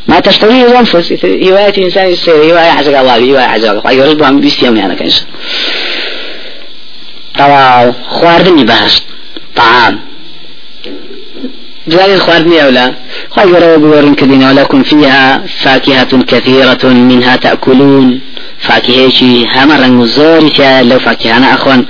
ما 0.08 0.20
تشتهيه 0.20 0.66
الأنفس 0.66 1.14
رواية 1.24 1.86
إنسان 1.86 2.08
يصير 2.08 2.36
رواية 2.36 2.72
حسب 2.72 2.96
الله 2.96 3.18
رواية 3.18 3.48
حسب 3.48 3.66
الله. 3.66 3.82
أيوة 3.88 4.12
رجل 4.12 4.24
عم 4.24 4.40
بيستيهم 4.40 4.76
يعني 4.78 4.96
كنش 4.96 5.22
طبعا 7.40 7.94
خواردني 8.10 8.64
بهش 8.64 9.02
طعام. 9.56 10.00
جلال 11.88 12.22
خواردني 12.22 12.64
أولا 12.64 12.96
خير 13.36 13.78
بورن 13.78 14.14
كدين 14.16 14.44
ولكم 14.44 14.84
فيها 14.84 15.44
فاكهة 15.64 16.24
كثيرة 16.24 16.84
منها 16.84 17.36
تأكلون. 17.36 18.22
فاكهة 18.60 19.10
شي 19.10 19.46
همرا 19.56 20.06
زوري 20.06 20.52
لو 20.82 21.00
فاكهة. 21.00 21.38
أنا 21.38 21.54
أخوان 21.54 21.86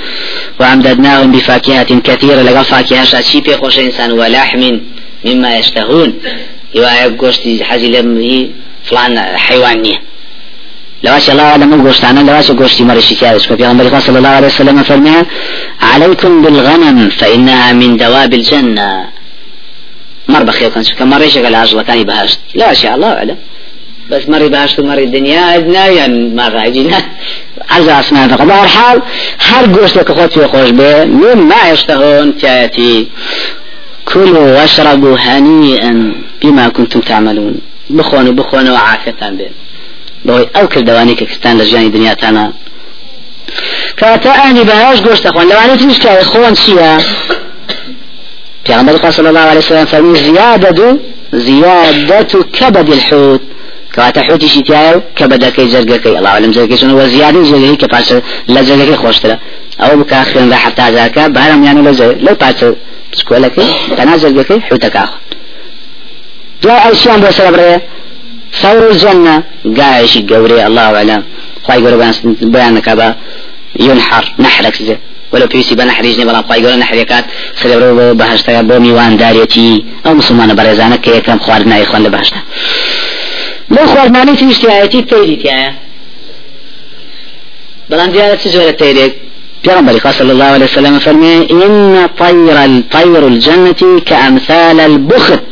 وأمددناهم 0.60 1.32
بفاكهة 1.32 2.00
كثيرة. 2.00 2.42
لقى 2.42 2.64
فاكهة 2.64 3.04
شاشي 3.04 3.42
بيخوش 3.42 3.80
إنسان 3.80 4.12
ولحم 4.12 4.80
مما 5.26 5.56
يشتهون. 5.58 6.14
هواية 6.78 7.18
قوشتي 7.20 7.64
حاجي 7.64 7.88
لم 7.88 8.50
فلان 8.84 9.20
حيوان 9.20 9.82
نية. 9.82 10.02
لواش 11.04 11.30
الله 11.30 11.44
أعلم 11.44 11.88
قوشتانا 11.88 12.20
لواش 12.20 12.52
قوشتي 12.52 12.84
مرشي 12.84 13.16
كاوش 13.16 13.48
في 13.48 13.54
غنبري 13.54 14.02
صلى 14.02 14.18
الله 14.18 14.30
عليه 14.30 14.48
وسلم 14.48 14.84
فرمي 14.84 15.12
عليكم 15.82 16.42
بالغنم 16.42 17.10
فإنها 17.10 17.74
من 17.74 17.98
دواب 17.98 18.34
الجنة. 18.34 19.10
مر 20.28 20.44
بخير 20.44 20.70
كان 20.70 20.84
شو 20.84 20.96
كم 20.96 21.14
ريش 21.14 21.38
قال 21.38 21.56
عجلة 21.56 21.84
كان 21.84 22.04
بهاشت 22.04 22.40
لا 22.56 22.74
شاء 22.74 22.96
الله 22.96 23.14
أعلم. 23.14 23.38
بس 24.10 24.30
مري 24.30 24.50
بهاشت 24.50 24.80
ومري 24.80 25.04
الدنيا 25.04 25.56
أدنى 25.56 25.74
يعني 25.74 26.30
ما 26.30 26.48
غاجينا 26.48 26.98
عزا 27.70 28.00
أسماء 28.00 28.28
فقط. 28.28 28.42
الحال 28.42 29.02
هر 29.40 29.80
قوشتك 29.80 30.12
خود 30.12 30.32
في 30.32 30.48
خوش 30.48 30.70
به 30.70 31.06
مما 31.06 31.70
يشتهون 31.72 32.38
تأتي 32.38 33.08
كلوا 34.06 34.60
واشربوا 34.60 35.18
هنيئا 35.18 36.16
بما 36.44 36.70
كنتم 36.70 37.00
تعملون. 37.00 37.56
بخون 37.90 38.36
بخون 38.36 38.70
وعافية 38.70 39.22
بين 39.22 39.52
أو 40.56 40.68
كردواني 40.68 41.16
كستان 41.16 41.58
لجاني 41.58 41.90
دنيا 41.90 42.14
تانا 42.14 42.54
اني 44.46 44.64
بهاش 44.64 45.02
قوشت 45.02 45.26
اخوان 45.26 45.50
لو 45.50 45.58
أنا 45.58 45.76
تنشكا 45.76 46.22
اخوان 46.22 46.56
شيا 46.56 46.98
پیغمبر 48.66 49.10
صلى 49.10 49.30
الله 49.30 49.40
عليه 49.40 49.60
وسلم 49.60 49.86
فرمي 49.86 50.20
زيادة 50.20 50.98
زيادة 51.34 52.34
كبد 52.58 52.90
الحوت. 52.90 53.42
كواتا 53.96 54.22
حوتي 54.22 54.48
شتايو 54.48 55.02
كبدك 55.16 55.62
زرقكي 55.62 56.18
الله 56.18 56.30
أعلم 56.30 56.54
زرقكي 56.54 56.78
شنو 56.78 56.98
وزيادة 57.02 57.44
زرقكي 57.44 57.76
كباس 57.76 58.10
لا 58.48 58.62
زرقكي 58.62 58.96
خوشتلا 58.96 59.40
أو 59.82 59.98
بكاخرين 60.00 60.50
راح 60.52 60.66
حتى 60.66 60.92
ذاك 60.92 61.20
بهرم 61.20 61.64
يعني 61.64 61.82
لو 61.82 62.12
لو 62.26 62.34
باس 62.42 62.66
سكولك 63.14 63.56
أنا 64.00 64.18
زرقكي 64.18 64.60
حوتك 64.68 64.96
اخو 66.66 66.70
جاء 66.70 66.92
الشام 66.92 67.22
بو 67.22 67.32
سبب 67.32 67.82
ثور 68.62 68.92
الجنة. 68.92 69.44
قاعش 69.78 70.18
قوري 70.18 70.66
الله 70.68 70.82
أعلم. 70.82 71.24
خواهي 71.64 71.82
قولوا 71.84 72.12
بيانك 72.42 72.90
با 72.90 73.16
ينحر 73.80 74.26
نحرك 74.40 74.76
زي. 74.84 74.98
ولو 75.34 75.48
پێویستی 75.48 75.76
بە 75.76 75.84
نەحریژنی 75.90 76.26
بەڵام 76.30 76.46
خی 76.50 76.62
گەۆ 76.64 76.76
نەحرەکات 76.84 77.26
سەرەبرەوە 77.60 77.94
بە 78.00 78.06
بەهشتەیە 78.22 78.62
بۆ 78.70 78.76
میواندارێتی 78.86 79.70
ئەو 80.06 80.14
مسلمانە 80.20 80.54
بەڕێزانە 80.60 80.98
کە 81.04 81.10
یەکەم 81.18 81.40
خواردنای 81.46 81.86
خوان 81.86 82.02
لە 82.06 82.10
بەهشتا 82.16 82.40
بۆ 83.74 83.82
خواردمانی 83.92 84.36
تویشتایەتی 84.40 85.02
تەیریتیایە 85.12 85.72
بەڵام 87.90 88.10
دیارە 88.14 88.36
چ 88.42 88.44
جۆرە 88.54 88.74
تەیرێک 88.82 89.14
پیغمبر 89.64 89.94
صلى 90.20 90.32
الله 90.36 90.50
عليه 90.56 90.66
وسلم 90.66 91.00
فرمي 91.00 91.36
إن 91.52 92.10
طير 92.24 92.58
الطير 92.70 93.24
الجنة 93.28 93.82
كأمثال 94.10 94.80
البخت 94.80 95.44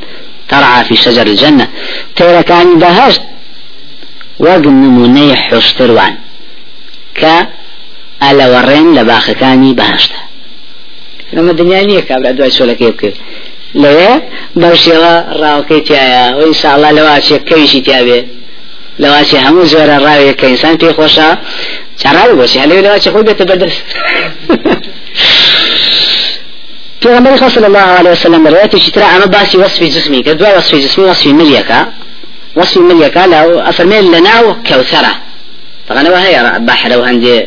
ترعى 0.52 0.84
في 0.88 0.96
شجر 0.96 1.28
الجنة. 1.28 1.68
تيرا 2.16 2.42
كان 2.42 2.80
بهشت 2.80 3.22
وقم 4.40 4.76
نموني 4.84 5.36
حشتروان 5.36 6.16
ك 7.20 7.24
ئەلە 8.24 8.46
وەڕێن 8.54 8.88
لە 8.98 9.04
باخەکانی 9.10 9.72
بەهشتا 9.80 10.22
ئەمە 11.36 11.54
دنیا 11.60 11.82
نییە 11.90 12.02
کابرا 12.10 12.32
دوای 12.38 12.52
چۆلەکەی 12.58 12.92
بکرد 12.94 13.18
لەوێ 13.84 14.12
بەو 14.62 14.76
شێوە 14.84 15.14
ڕاوکەی 15.42 15.82
تایە 15.88 16.26
و 16.38 16.42
ئینساڵا 16.46 16.90
لەواچێ 16.98 17.38
کەویشی 17.50 17.82
تیاابێ 17.86 18.20
لەواچێ 19.02 19.38
هەموو 19.46 19.70
زۆرە 19.74 19.98
ڕاوێک 20.06 20.36
کە 20.40 20.46
ئینسان 20.52 20.76
پێی 20.82 20.94
خۆشە 20.98 21.30
چاڕاوی 22.02 22.36
بۆشی 22.40 22.60
هەلێ 22.64 22.76
لەواچێ 22.86 23.10
خۆی 23.14 23.26
بێتە 23.28 23.44
بەردەست 23.50 23.82
پیغمبر 27.02 27.50
صلى 27.50 27.68
الله 27.68 27.80
عليه 27.80 28.12
وسلم 28.12 28.48
روايته 28.48 28.78
شترا 28.78 29.06
اما 29.06 29.26
باسي 29.26 29.58
وصف 29.58 29.84
جسمي 29.84 30.22
كدوا 30.22 30.58
وصف 30.58 30.76
جسمي 30.76 31.06
وصف 31.06 31.28
مليكا 31.28 31.80
وصف 32.56 32.78
مليكا 32.78 33.28
لا 33.28 33.70
افرمي 33.70 34.02
لنا 34.02 34.56
كوثرة 34.68 35.12
طبعا 35.90 36.10
وهي 36.10 36.60
بحر 36.60 36.98
وهندي 37.00 37.44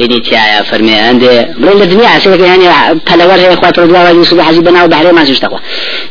هدي 0.00 0.20
تيايا 0.20 0.62
فرمي 0.62 0.94
عندي 0.94 1.42
بلين 1.42 1.82
الدنيا 1.82 2.18
سيدك 2.18 2.40
يعني 2.40 2.66
بلور 3.10 3.34
هي 3.34 3.56
خوات 3.56 3.78
رضوا 3.78 3.84
الله 3.84 4.10
يوسف 4.10 4.40
حجي 4.40 4.60
بنا 4.60 4.84
وبحرين 4.84 5.14
ما 5.14 5.24
زوج 5.24 5.38
تقوى 5.38 5.60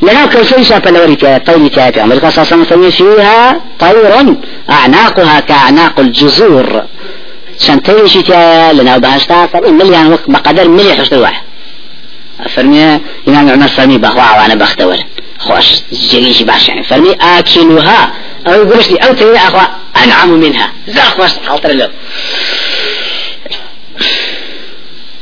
لنا 0.02 0.26
كيف 0.26 0.58
يشا 0.58 0.78
بلور 0.78 1.14
تيايا 1.14 1.38
طير 1.38 1.68
تيايا 1.68 1.92
في 1.92 2.04
أمريكا 2.04 2.30
صاصا 2.30 2.56
مثلا 2.56 2.90
فيها 2.90 3.62
طير 3.80 4.36
أعناقها 4.70 5.40
كأعناق 5.40 6.00
الجزور. 6.00 6.84
شان 7.60 7.84
تيشي 7.84 8.22
تيايا 8.22 8.74
لنا 8.74 8.96
وبهشتا 8.96 9.46
فرمي 9.46 9.72
مليان 9.72 10.12
وقت 10.14 10.30
بقدر 10.30 10.68
ملي 10.68 10.94
حشت 10.94 11.14
واحد. 11.14 11.45
فرمي 12.56 13.02
إمام 13.28 13.50
عمر 13.50 13.68
فرمي 13.68 13.98
بخوا 13.98 14.38
وأنا 14.38 14.56
بختور 14.56 14.98
خوش 15.40 15.66
جريش 15.92 16.42
باش 16.42 16.68
يعني 16.70 16.84
فرمي 16.84 17.12
آكلها 17.22 18.12
أو 18.48 18.54
يقولش 18.54 18.90
لي 18.90 18.98
أو 18.98 19.14
تيايا 19.14 19.38
أخوا 19.38 19.62
أنعم 20.04 20.30
منها. 20.30 20.72
زا 20.88 21.02
خوش 21.02 21.32
حالتر 21.48 21.72
له 21.72 21.90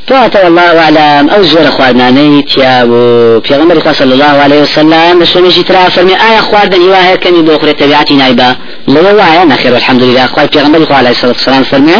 فات 0.08 0.36
الله 0.36 0.78
أعلم 0.80 1.28
أو 1.30 1.42
زور 1.42 1.70
خواردنانەی 1.70 2.42
تیا 2.42 2.84
بوو 2.84 3.40
پێغمبەری 3.40 3.92
صلى 3.92 4.12
الله 4.12 4.24
عليه 4.24 4.62
وسلم 4.62 5.24
شوێنێکی 5.24 5.64
ترا 5.64 5.88
فەرمی 5.88 6.14
ئایا 6.20 6.40
خواردن 6.42 6.78
هیواهەیە 6.78 7.18
کەمی 7.24 7.42
بۆ 7.48 7.58
خورێت 7.60 7.78
تەبیعەتی 7.82 8.12
نایبا 8.88 9.10
لەوە 9.10 9.20
وایە 9.20 9.44
نەخێر 9.52 9.74
الحمد 9.74 10.02
لله. 10.02 10.26
پێغمبەری 10.26 10.84
خوا 10.86 10.96
عليه 10.96 11.10
الصلاة 11.10 11.32
والسلام 11.32 11.64
فرمي 11.64 11.96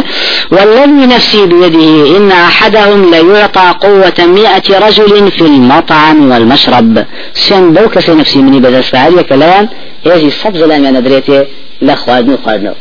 والذي 0.51 1.05
نفسي 1.15 1.45
بيده 1.45 2.17
إن 2.17 2.31
أحدهم 2.31 3.11
ليعطى 3.11 3.73
قوة 3.81 4.19
مئة 4.19 4.87
رجل 4.87 5.31
في 5.31 5.41
المطعم 5.41 6.31
والمشرب. 6.31 7.05
سن 7.33 7.73
بو 7.73 7.89
كسي 7.89 8.11
نفسي 8.11 8.39
مني 8.39 8.59
بدس 8.59 8.89
فهل 8.89 9.21
كلام. 9.21 9.69
يجي 10.05 10.31
صد 10.31 10.57
زلام 10.57 10.85
أنا 10.85 10.99
دريتي 10.99 11.45
لا 11.81 11.95
خواردنو 11.95 12.37
خواردنو 12.37 12.73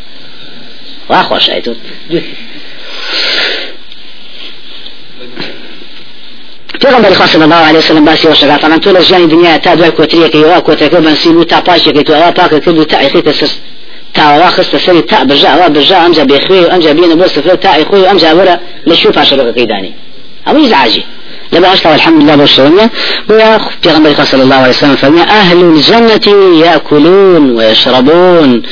واخوش 1.11 1.51
أيتو 1.51 1.75
پیغمبر 6.85 7.14
خاص 7.14 7.33
صلى 7.33 7.45
الله 7.45 7.57
عليه 7.57 7.79
وسلم 7.79 8.05
باسي 8.05 8.29
وشغا 8.29 8.57
طبعا 8.57 8.77
طول 8.77 8.97
الجاني 8.97 9.27
دنيا 9.27 9.57
تا 9.57 9.75
دوای 9.75 9.90
کوتریەکە 9.90 10.37
یوا 10.37 10.61
کۆتەکە 10.61 10.95
بنسیب 10.95 11.37
و 11.37 11.45
تا 11.45 11.61
پاشێکی 11.61 12.03
تو 12.03 12.12
ئەوا 12.12 12.31
پاکە 12.38 12.59
کرد 12.64 13.51
تاوا 14.14 14.50
خستە 14.50 14.79
سەری 14.87 15.03
تا 15.03 15.24
بژا 15.24 15.48
ئەوا 15.55 15.68
بژا 15.77 15.96
ئەمجا 16.05 16.24
بێخوێ 16.31 16.61
و 16.64 16.70
ئەمجا 16.72 16.92
بینە 16.98 17.16
بۆ 17.20 17.27
سفرە 17.35 17.57
تا 17.64 17.70
ئەخوێ 17.79 17.98
و 18.03 18.07
ئەمجا 18.11 18.31
وەرە 18.38 18.57
لە 18.88 18.94
شو 18.94 19.12
پاشەکەی 19.12 19.66
دانی 19.72 19.94
ئەوەی 20.46 20.68
زعاجی 20.72 21.05
لما 21.53 21.72
أشتغل 21.72 21.92
الحمد 21.92 22.22
لله 22.22 22.37
بالشونية 22.37 22.90
ويا 23.31 23.59
في 23.83 24.24
صلى 24.24 24.42
الله 24.42 24.55
عليه 24.55 24.68
وسلم 24.68 24.96
فمن 24.96 25.18
أهل 25.18 25.61
الجنة 25.61 26.57
يأكلون 26.66 27.57
ويشربون. 27.57 28.62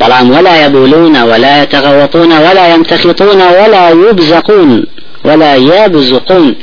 بلام 0.00 0.30
ولا 0.30 0.66
يبولون 0.66 1.22
ولا 1.22 1.62
يتغوطون 1.62 2.32
ولا 2.32 2.74
يمتخطون 2.74 3.42
ولا 3.42 3.90
يبزقون 3.90 4.86
ولا 5.24 5.54
يبزقون. 5.56 6.54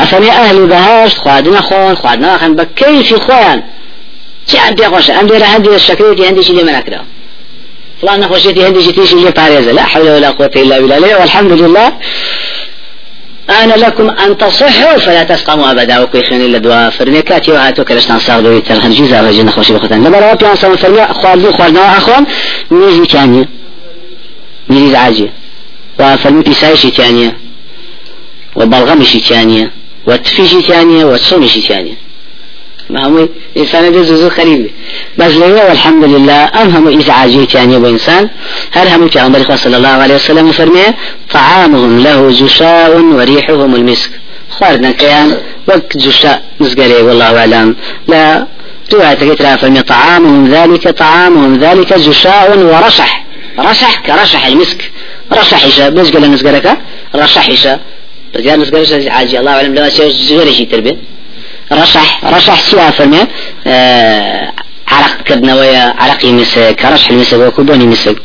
أفني 0.00 0.30
أهل 0.30 0.66
بهاش 0.66 1.14
خوادنا 1.14 1.60
خون 1.60 1.94
خوادنا 1.94 2.38
خن 2.38 2.54
بكيف 2.54 3.14
خوان؟ 3.14 3.62
چه 4.46 4.58
عندي 4.58 4.84
خوش 4.84 5.10
عندي 5.10 5.38
را 5.38 5.46
عندي 5.46 5.74
الشكريتي 5.74 6.26
عندي 6.26 6.42
شيء 6.42 6.64
ما 6.64 6.78
نكره 6.78 7.00
فلان 8.02 8.20
نخوشيتي 8.20 8.64
عندي 8.64 8.82
شيء 8.82 8.92
تيجي 8.92 9.16
لي 9.24 9.30
باريزة 9.30 9.72
لا 9.72 9.82
حول 9.82 10.10
ولا 10.10 10.30
قوة 10.30 10.50
إلا 10.56 10.80
بالله. 10.80 11.20
والحمد 11.20 11.52
لله 11.52 11.92
أنا 13.50 13.74
لكم 13.74 14.10
أن 14.10 14.36
تصحوا 14.36 14.98
فلا 14.98 15.22
تسقموا 15.22 15.70
أبدا. 15.70 16.00
وكي 16.00 16.22
خين 16.22 16.40
إلا 16.40 16.58
دواء 16.58 16.90
فرمي 16.90 17.22
كاتي 17.22 17.52
وهاتو 17.52 17.84
كرشتان 17.84 18.18
صاغدو 18.18 18.52
يترهن 18.52 18.90
جيزا 18.90 19.20
رجل 19.20 19.44
نخوشي 19.44 19.72
بختان 19.72 20.04
لما 20.04 20.18
روا 20.18 20.34
بيان 20.34 20.56
صلى 20.56 20.76
فرمي 20.76 21.06
خوالدو 21.06 21.52
خوالنا 21.52 21.98
أخوان. 21.98 22.26
ميزي 22.70 23.06
تانية 23.06 23.48
ميزي 24.68 24.96
عاجي 24.96 25.30
وفرمي 26.00 26.42
بيسايشي 26.42 26.90
تانية 26.90 27.36
وبلغمشي 28.56 29.20
ثانية 29.20 29.70
وتفيشي 30.06 30.60
ثانية 30.62 31.04
وتصومشي 31.04 31.60
ثانية 31.60 32.05
هم 32.90 33.28
إنسان 33.56 33.92
ده 33.92 34.02
زوزو 34.02 34.30
خريب. 34.30 34.70
بس 35.18 35.32
ليه 35.32 35.64
والحمد 35.68 36.04
لله 36.04 36.62
أم 36.62 36.68
هم 36.68 36.98
إزعاجي 36.98 37.44
ثانية 37.44 37.78
بإنسان 37.78 38.28
هل 38.72 38.88
هم 38.88 39.10
عمر 39.16 39.56
صلى 39.56 39.76
الله 39.76 39.88
عليه 39.88 40.14
وسلم 40.14 40.52
فرمي 40.52 40.82
طعامهم 41.32 41.98
له 41.98 42.30
جشاء 42.30 43.00
وريحهم 43.00 43.74
المسك. 43.74 44.10
خارنا 44.50 44.90
كيان 44.90 45.36
وقت 45.68 45.96
جشاء 45.96 46.42
مسقري 46.60 47.02
والله 47.02 47.38
أعلم. 47.38 47.76
لا 48.08 48.46
رواية 48.92 49.14
كترى 49.14 49.58
فرمي 49.58 49.82
طعامهم 49.82 50.48
ذلك 50.48 50.88
طعامهم 50.88 51.58
ذلك 51.58 51.94
جشاء 51.94 52.58
ورشح. 52.58 53.24
رشح 53.58 54.00
كرشح 54.06 54.46
المسك. 54.46 54.90
رشح 55.32 55.88
بس 55.88 56.10
قال 56.10 56.32
نسقرك 56.32 56.76
رشح 57.14 57.48
إيشا 57.48 57.80
بزيان 58.34 58.60
نسقرش 58.60 58.92
عاجي؟ 58.92 59.38
الله 59.40 59.50
أعلم 59.50 59.74
لما 59.74 59.88
زوري 60.08 60.52
شي 60.52 60.64
تربية 60.64 60.96
رشح 61.72 62.24
رشح 62.24 62.60
سوا 62.60 62.90
فرمي 62.90 63.26
آه 63.66 64.52
عرق 64.88 65.22
كدنويا 65.24 65.94
عرقي 65.98 66.32
مسك 66.32 66.86
رشح 66.92 67.10
المسك 67.10 67.38
وكبوني 67.38 67.86
مسك 67.86 68.16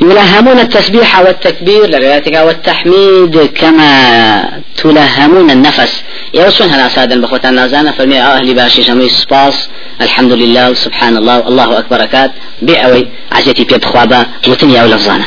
يلهمون 0.00 0.58
التسبيح 0.58 1.20
والتكبير 1.20 1.86
لروايتك 1.86 2.34
والتحميد 2.34 3.50
كما 3.54 4.62
تلهمون 4.76 5.50
النفس. 5.50 6.02
يوسون 6.34 6.70
هنا 6.70 6.88
سادا 6.88 7.20
بخوتان 7.20 7.54
نازانا 7.54 7.92
فرمي 7.92 8.20
أهلي 8.20 8.54
باشي 8.54 8.82
شمي 8.82 9.08
سباس 9.08 9.68
الحمد 10.00 10.32
لله 10.32 10.74
سبحان 10.74 11.16
الله 11.16 11.48
الله 11.48 11.78
أكبر 11.78 12.04
كات. 12.06 12.32
بيعوي 12.62 13.08
عزيتي 13.32 13.64
بيب 13.64 13.84
خوابا 13.84 14.26
وتنيا 14.48 14.84
ولفظانا 14.84 15.24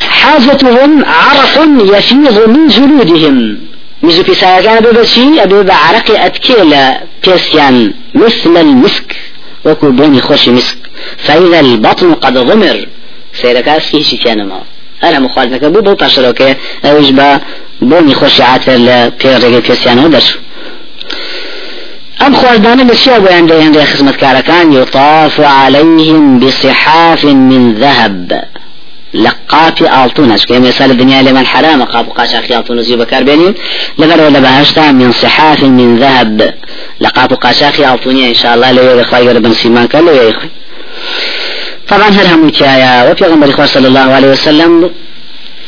حاجتهم 0.00 1.04
عرق 1.04 1.56
يفيض 1.96 2.48
من 2.48 2.68
جلودهم. 2.68 3.58
مزو 4.04 4.22
في 4.22 4.34
سايقان 4.34 4.78
ببشي 4.84 5.42
أبي 5.42 5.62
بعرق 5.62 6.08
أتكيل 6.26 6.72
بيسيان 7.24 7.76
مثل 8.14 8.56
المسك 8.64 9.16
وكو 9.64 9.90
بوني 9.90 10.20
خوش 10.20 10.48
مسك 10.48 10.78
فإذا 11.24 11.60
البطن 11.60 12.14
قد 12.14 12.36
غمر. 12.38 12.78
سيركا 13.40 13.78
سيشي 13.78 14.16
كان 14.16 14.40
ما؟ 14.48 14.60
أنا 15.04 15.18
مخالفك 15.18 15.64
بو 15.64 15.80
بو 15.80 15.94
باشروكي 15.94 16.54
أوش 16.84 17.10
با 17.10 17.40
بوني 17.80 18.14
خوش 18.14 18.40
عاتر 18.40 18.72
لبيرغي 18.72 19.60
بيسيان 19.60 19.98
ودرسو 19.98 20.38
أم 22.26 22.34
خواردان 22.34 22.86
بسيا 22.86 23.18
بيان 23.18 23.46
ديان 23.46 23.84
خدمة 23.84 24.12
كاركان 24.12 24.72
يطاف 24.72 25.40
عليهم 25.40 26.40
بصحاف 26.40 27.24
من 27.24 27.74
ذهب. 27.74 28.44
لقاف 29.14 29.82
آلتونش 29.82 30.46
كما 30.46 30.68
يسال 30.68 30.90
الدنيا 30.90 31.22
لمن 31.22 31.46
حرام 31.46 31.82
قاب 31.82 32.08
قاش 32.10 32.34
أخي 32.34 32.58
آلتون 32.58 32.82
زي 32.82 32.96
بكار 32.96 33.22
بينين 33.22 33.54
لقد 33.98 34.20
ولا 34.20 34.38
بهشتا 34.38 34.92
من 34.92 35.12
صحاف 35.12 35.62
من 35.62 35.98
ذهب. 35.98 36.54
لقاب 37.00 37.32
قاش 37.32 37.62
أخي 37.62 37.94
آلتوني 37.94 38.28
إن 38.28 38.34
شاء 38.34 38.54
الله 38.54 38.72
لو 38.72 38.98
يخوي 39.00 39.34
بن 39.34 39.52
سيمان 39.52 39.86
كان 39.86 40.04
لو 40.04 40.12
يخوي 40.12 40.50
طبعا 41.88 42.08
هل 42.08 42.26
هم 42.26 42.46
وكايا 42.46 43.10
وفي 43.12 43.24
غمر 43.24 43.66
صلى 43.66 43.88
الله 43.88 44.00
عليه 44.00 44.28
وسلم 44.28 44.90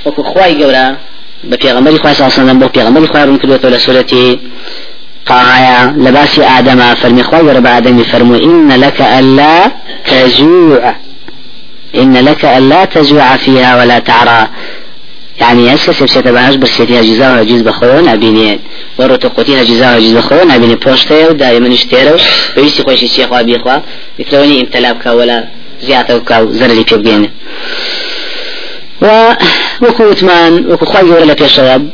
وكو 0.07 0.23
خواي 0.23 0.65
قورا 0.65 0.97
بفي 1.45 1.73
غمر 1.73 1.91
صلى 1.91 2.13
الله 2.13 2.25
عليه 2.25 2.27
وسلم 2.27 2.59
بفي 2.59 2.83
غمر 2.83 3.07
خواي 3.07 3.27
بن 3.27 3.37
كدوة 3.39 3.71
لسورتي 3.71 4.39
طاعة 5.27 5.97
لباس 5.97 6.39
آدم 6.39 6.95
فرمي 6.95 7.23
خواي 7.23 7.43
رب 7.57 7.67
آدم 7.67 8.03
فرمو 8.03 8.35
إن 8.35 8.73
لك 8.73 9.01
ألا 9.01 9.71
تجوع. 10.07 11.06
إن 11.97 12.17
لك 12.17 12.45
ألا 12.45 12.85
تجوع 12.85 13.37
فيها 13.37 13.81
ولا 13.81 13.99
تعرى. 13.99 14.49
يعني 15.41 15.75
أسكس 15.75 16.03
بسيطة 16.03 16.31
بهاش 16.31 16.55
برسيتها 16.55 17.03
جزاء 17.03 17.41
وجيز 17.41 17.63
بخوان 17.63 18.09
أبيني 18.09 18.61
ورو 18.99 19.17
تقوتيها 19.17 19.63
جزاء 19.65 19.97
وجيز 19.97 20.13
بخوان 20.13 20.51
أبيني 20.51 20.75
بوشتها 20.75 21.29
ودائما 21.29 21.73
اشتيرو 21.73 22.17
ويسي 22.57 22.83
خوش 22.83 23.03
الشيخ 23.03 23.33
وابي 23.33 23.57
إخوة 23.57 23.83
يتلوني 24.19 24.61
امتلابك 24.61 25.07
ولا 25.07 25.45
زيادتك 25.83 26.33
أو 26.33 26.53
زرجي 26.53 26.85
في 26.85 26.97
بينه 26.97 27.29
و 29.03 29.33
وكو 29.83 30.03
عثمان 30.03 30.73
وكو 30.73 30.87
خواهي 30.87 31.11
ولا 31.11 31.35
في 31.35 31.45
الشباب 31.45 31.91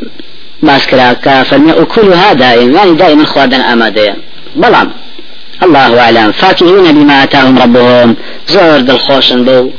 باسكرا 0.63 1.13
كافرمي 1.13 1.73
وكل 1.73 2.13
هذا 2.13 2.55
يعني 2.55 2.95
دائما 2.95 3.25
خواردن 3.25 3.61
أمادية. 3.61 4.17
بلعم 4.57 4.91
الله 5.63 6.01
أعلم. 6.01 6.33
فاكهين 6.33 6.93
بما 6.93 7.23
آتاهم 7.23 7.59
ربهم. 7.59 8.17
زور 8.49 8.81
دل 8.81 8.99
خوشن 8.99 9.45
بو. 9.45 9.71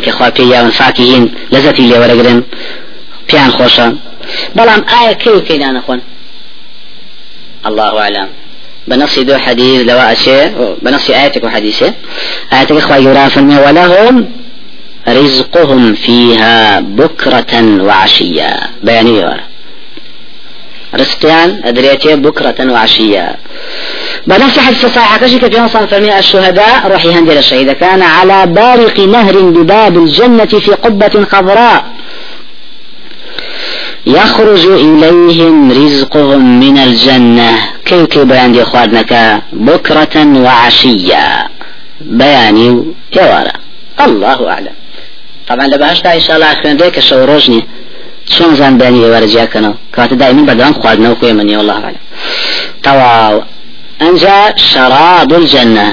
كخوا 0.00 0.28
بيا 0.28 0.68
فاكهين 0.68 1.34
لذتي 1.52 1.82
لي 1.82 1.98
ورقرن 1.98 2.42
بيان 3.32 3.50
خوشا 3.50 3.96
بلعم 4.54 4.84
آية 5.00 5.12
كي 5.12 5.40
كيدان 5.40 5.76
أخوان 5.76 6.00
الله 7.66 7.98
أعلم. 8.00 8.28
بنص 8.88 9.18
دو 9.18 9.36
حديث 9.38 9.80
لو 9.88 9.98
أشياء 9.98 10.76
بنص 10.82 11.10
آياتك 11.10 11.44
وحديثه. 11.44 11.94
آياتك 12.52 12.72
إخوة 12.72 12.96
يرافن 12.96 13.58
ولهم 13.58 14.30
رزقهم 15.08 15.94
فيها 15.94 16.80
بكرة 16.80 17.82
وعشية. 17.82 18.56
بيانية 18.82 19.40
رزقيان 20.94 21.60
أدريتي 21.64 22.16
بكرة 22.16 22.72
وعشية. 22.72 23.36
بنفس 24.26 24.58
حديث 24.58 24.86
صحيح 24.86 25.16
كشك 25.16 25.54
في 25.54 25.60
نصر 25.60 25.86
فرمي 25.86 26.18
الشهداء 26.18 26.88
روحي 26.92 27.12
هندل 27.12 27.38
الشهيد. 27.38 27.72
كان 27.72 28.02
على 28.02 28.46
بارق 28.46 29.00
نهر 29.00 29.40
بباب 29.40 29.96
الجنة 29.96 30.44
في 30.44 30.70
قبة 30.70 31.24
خضراء. 31.32 31.84
يخرج 34.06 34.66
إليهم 34.66 35.72
رزقهم 35.72 36.60
من 36.60 36.78
الجنة. 36.78 37.50
كي 37.84 38.06
كي 38.06 38.24
بيان 38.24 38.52
دي 38.52 38.62
أخوانك 38.62 39.42
بكرة 39.52 40.16
وعشية. 40.44 41.48
بياني 42.00 42.84
يوارا 43.16 43.52
الله 44.00 44.50
أعلم. 44.50 44.74
طبعا 45.48 45.66
لبهشتا 45.66 46.14
إن 46.14 46.20
شاء 46.20 46.36
الله 46.36 46.52
أخوان 46.52 46.76
ديك 46.76 46.98
الشو 46.98 47.24
روجني 47.24 47.60
شون 48.28 48.54
زان 48.54 48.78
بياني 48.78 48.98
يوارا 49.02 49.26
جاكنا؟ 49.26 49.74
كانت 49.94 50.14
دائما 50.14 50.42
بدوان 50.42 50.74
خوادنا 50.74 51.10
وكوي 51.10 51.32
مني 51.32 51.56
والله 51.56 51.74
أعلم. 51.84 51.96
تواو. 52.82 53.42
أنجا 54.02 54.54
شراب 54.56 55.32
الجنة. 55.32 55.88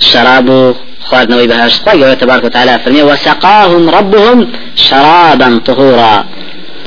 شراب 0.00 0.74
خواردنەوەی 1.08 1.48
بەهاش 1.52 1.74
خی 1.84 1.96
گەورە 2.00 2.16
تبارك 2.20 2.44
وتعالى 2.44 2.78
فرمي 2.84 3.02
وسقاهم 3.02 3.90
ربهم 3.90 4.48
شرابا 4.76 5.60
طهورا. 5.66 6.24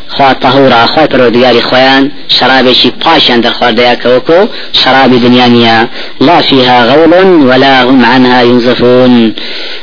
خوا 0.08 0.34
طهورا 0.34 0.86
خوا 0.86 1.06
پەرۆدگاری 1.08 1.62
خۆیان 1.70 2.04
شرابێکی 2.38 2.90
پاشیان 3.04 3.42
دەرخواردەیە 3.46 3.96
کەوەکو 4.02 4.40
شرابی 4.74 5.20
دنیانیە 5.26 5.78
لا 6.22 6.42
فيها 6.42 6.86
غول 6.86 7.14
ولا 7.50 7.84
هم 7.84 8.06
عنها 8.06 8.42
ينزفون. 8.44 9.34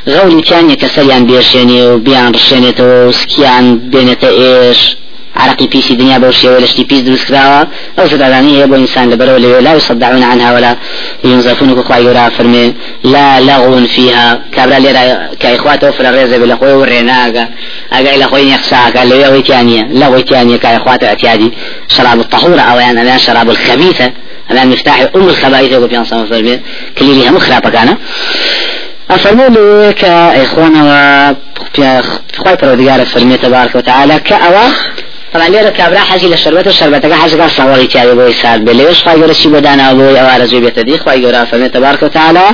غولي 0.09 0.43
كان 0.43 0.71
يكسريان 0.71 1.27
بيرشيني 1.27 1.87
وبيان 1.87 2.33
رشينيتو 2.33 3.09
وسكيان 3.09 3.79
بينتا 3.79 4.29
إيش 4.29 4.97
عرقي 5.37 5.67
بيسي 5.67 5.95
دنيا 5.95 6.19
بوشي 6.19 6.49
ولا 6.49 6.67
شتي 6.67 6.85
بيس 6.85 7.01
دروس 7.01 7.25
كراوا 7.25 7.65
أو 7.99 8.07
زداني 8.07 8.63
هي 8.63 8.67
بو 8.67 8.75
انسان 8.75 9.11
لبرو 9.11 9.37
لا 9.37 9.75
يصدعون 9.75 10.23
عنها 10.23 10.55
ولا. 10.55 10.77
ينزفون 11.25 11.75
كوكا 11.75 11.95
يورا 11.95 12.29
فرمي 12.29 12.75
لا 13.05 13.41
لغو 13.41 13.87
فيها 13.87 14.43
كابرا 14.55 14.79
ليرا 14.79 15.29
كايخوات 15.41 15.85
اوفر 15.85 16.09
الرزة 16.09 16.39
بلا 16.39 16.57
خوي 16.57 16.73
وريناغا 16.73 17.49
اغا 17.93 18.15
إلى 18.15 18.25
خوي 18.25 18.51
يخساكا 18.51 18.99
ليا 18.99 19.29
ويتانيا 19.29 19.83
لا 19.83 20.09
ويتانيا 20.09 20.57
كايخوات 20.57 21.05
اعتيادي 21.05 21.53
شراب 21.89 22.21
الطهورة 22.21 22.61
آو 22.61 22.79
يعني 22.79 23.19
شراب 23.19 23.51
الخبيثة 23.51 24.13
الان 24.51 24.69
مفتاح 24.69 25.01
ام 25.17 25.29
الخبائث 25.29 25.73
يقول 25.73 25.89
بيان 25.89 26.05
صلى 26.05 26.23
الله 26.23 26.61
كلي 26.99 27.15
ليها 27.15 27.31
مخرابة 27.31 27.71
كان 27.71 27.97
أفرموا 29.11 29.49
لي 29.49 29.93
كإخوانا 29.93 30.83
و 30.85 31.35
خواهي 32.37 32.57
پرودگار 32.57 33.07
فرمي 33.07 33.37
تبارك 33.37 33.75
وتعالى 33.75 34.21
كأوا 34.21 34.69
طبعا 35.35 35.49
لێرە 35.49 35.77
کابرا 35.79 36.01
حەزی 36.01 36.29
لە 36.35 36.37
شربەت 36.37 36.67
و 36.67 36.73
شربەتەکە 36.73 37.17
حەزگا 37.23 37.49
ساوەڵی 37.57 37.89
تیاوی 37.93 38.15
بۆی 38.21 38.35
سار 38.43 38.59
بێ 38.59 38.73
لێش 38.79 38.99
خی 39.05 39.17
گەورە 39.21 39.35
چی 39.41 39.49
بۆدانا 39.49 39.95
بۆی 39.99 40.17
ئەوارە 40.21 40.45
زوی 40.51 40.63
بێتە 40.65 40.83
دی 40.89 40.99
خی 40.99 41.19
گەورە 41.23 41.43
فەرمێ 41.51 41.69
تبارك 41.77 42.03
وتعالى 42.03 42.47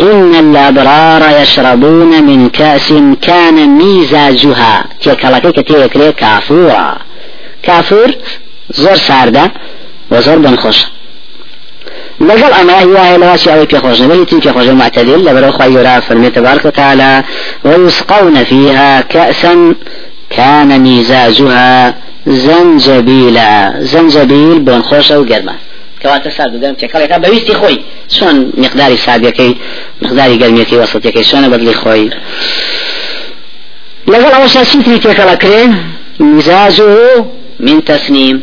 إن 0.00 0.34
الأبرار 0.34 1.22
يشربون 1.42 2.22
من 2.28 2.48
كأس 2.48 2.88
كان 3.22 3.56
ميزاجها 3.78 4.84
تيكالكي 5.02 5.52
كتيكري 5.52 6.12
كافورا 6.12 6.96
كافور 7.62 8.10
زور 8.70 8.96
ساردة 8.96 9.50
وزور 10.10 10.38
بنخوش 10.38 10.78
لەگەڵ 12.20 12.52
ئەمە 12.58 12.76
هیوایە 12.82 13.16
لەواسی 13.22 13.48
ئەوەی 13.52 13.68
پێخۆشنەوەی 13.72 14.26
تری 14.28 14.40
پێخۆش 14.46 14.68
معتدل 14.68 15.20
لەبەرەوە 15.26 15.56
خی 15.58 15.70
گەورە 15.74 15.94
فەرمێ 16.06 16.30
تبارك 16.36 16.64
وتعالى 16.64 17.22
ويسقون 17.64 18.44
فيها 18.44 19.00
كأسا 19.00 19.74
كان 20.36 20.80
ميزاجها 20.80 21.94
زنجبيلا 22.26 23.74
زنجبيل 23.80 24.58
بون 24.58 24.82
خوش 24.82 25.12
أو 25.12 25.24
گرمه. 25.24 25.54
كواتا 26.02 26.30
ساد 26.30 26.60
دم 26.60 26.74
تكالي 26.74 27.18
بويستي 27.18 27.54
خوي 27.54 27.80
شون 28.08 28.52
مقداري 28.56 28.96
ساديكي 28.96 29.56
مقداري 30.02 30.38
گرميكي 30.38 30.76
وسطيكي 30.76 31.24
شون 31.24 31.48
بدلي 31.48 31.74
خوي 31.74 32.10
لقل 34.08 34.32
اول 34.32 34.50
شاسيتري 34.50 34.98
تكالا 34.98 35.34
كري 35.34 35.74
مزاجه 36.20 37.24
من 37.60 37.84
تسنيم 37.84 38.42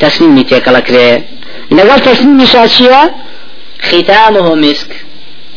تسنيم 0.00 0.42
تكالا 0.42 0.80
كري 0.80 1.22
لقل 1.70 2.00
تسنيم 2.00 2.44
شاشية 2.44 3.14
ختامه 3.82 4.54
مسك 4.54 5.07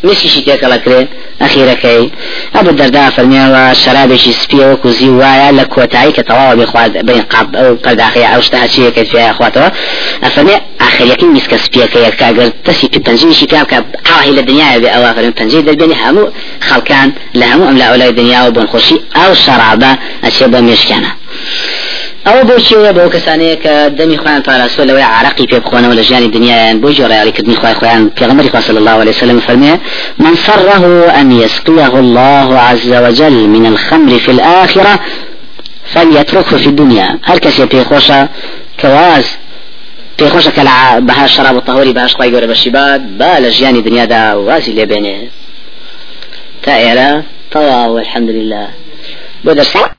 مسكشي 0.04 0.42
تكالا 0.42 0.78
كري 0.78 1.08
أخيركي 1.42 2.12
أبو 2.56 2.70
الدرداء 2.70 3.10
فرمي 3.10 3.76
شرابشي 3.76 4.32
سبيه 4.32 4.72
وكوزي 4.72 5.10
وايا 5.10 5.52
لكوتاي 5.52 6.12
كتواوا 6.12 6.54
بإخوات 6.54 6.92
بين 6.92 7.22
قاب 7.22 7.56
أو 7.56 7.76
قرداخي 7.76 8.24
أو 8.24 8.40
اشتها 8.40 8.68
شيء 8.68 8.90
كيف 8.90 9.10
فيها 9.12 9.32
إخواتوا 9.32 9.70
أفرمي 10.24 10.52
آخريكي 10.82 11.26
مسك 11.26 11.56
سبيه 11.56 11.86
كي 11.86 12.12
كاغر 12.12 12.52
تسي 12.66 12.90
في 12.94 13.00
بنجي 13.00 13.34
شي 13.34 13.48
فيها 13.48 13.64
كعاه 13.64 14.24
إلى 14.24 14.40
الدنيا 14.40 14.78
بأواخر 14.78 15.30
بنجي 15.30 15.62
دل 15.62 15.94
همو 15.94 16.30
خلقان 16.62 17.12
لهمو 17.36 17.70
أملا 17.70 17.86
أولى 17.86 18.10
الدنيا 18.10 18.48
وبن 18.48 18.68
خوشي 18.68 18.96
أو 19.16 19.34
شرابة 19.34 19.98
أشياء 20.24 20.50
بمشكانه 20.50 21.12
ئەوە 22.28 22.44
بۆ 22.50 22.56
چێە 22.68 22.92
بۆ 22.98 23.04
کەسانەیە 23.16 23.56
کە 23.64 23.74
دەمی 24.00 24.18
خۆیان 24.22 24.42
پاراسۆ 24.48 24.82
لەوەی 24.90 25.08
عراقی 25.16 25.46
پێ 25.52 25.58
بخۆنەوە 25.64 25.96
لە 26.00 26.04
ژیانی 26.08 26.30
دنیایان 26.36 26.78
بۆ 26.82 26.90
جۆڕیاریکردنی 26.98 27.58
خۆی 27.62 27.76
خۆیان 27.80 28.04
پێغمەری 28.18 28.50
خوا 28.52 28.62
صلى 28.68 28.80
الله 28.82 28.98
عليه 29.02 29.14
وسلم 29.16 29.40
فرمي 29.40 29.72
من 30.26 30.36
سره 30.48 30.86
أن 31.22 31.32
يسقيه 31.44 31.94
الله 32.04 32.60
عز 32.60 32.94
وجل 33.06 33.38
من 33.56 33.66
الخمر 33.66 34.12
في 34.20 34.32
الآخرة 34.32 35.00
فليتركه 35.94 36.58
في 36.58 36.68
الدنيا. 36.74 37.20
هل 37.24 37.38
كسي 37.38 37.66
بيخوشا 37.66 38.30
كواز 38.82 39.26
پێخۆشە 40.22 40.52
کە 40.58 40.64
لە 40.68 40.76
بەها 41.08 41.28
شراب 41.28 41.56
و 41.56 41.62
تەهۆری 41.68 41.94
باش 41.98 42.16
خی 42.16 42.32
گەورە 42.34 42.48
بەشیبات 42.52 43.02
با 43.20 43.32
لە 43.44 43.50
ژیانی 43.58 43.82
دنیادا 43.82 44.22
وازی 44.48 44.72
لێبێنێ 44.78 45.18
تا 46.64 46.74
ئێرە 46.84 47.10
تەواو 47.52 47.98
الحمد 48.04 48.30
لله 48.30 48.68
بۆ 49.46 49.52
دەرس 49.58 49.92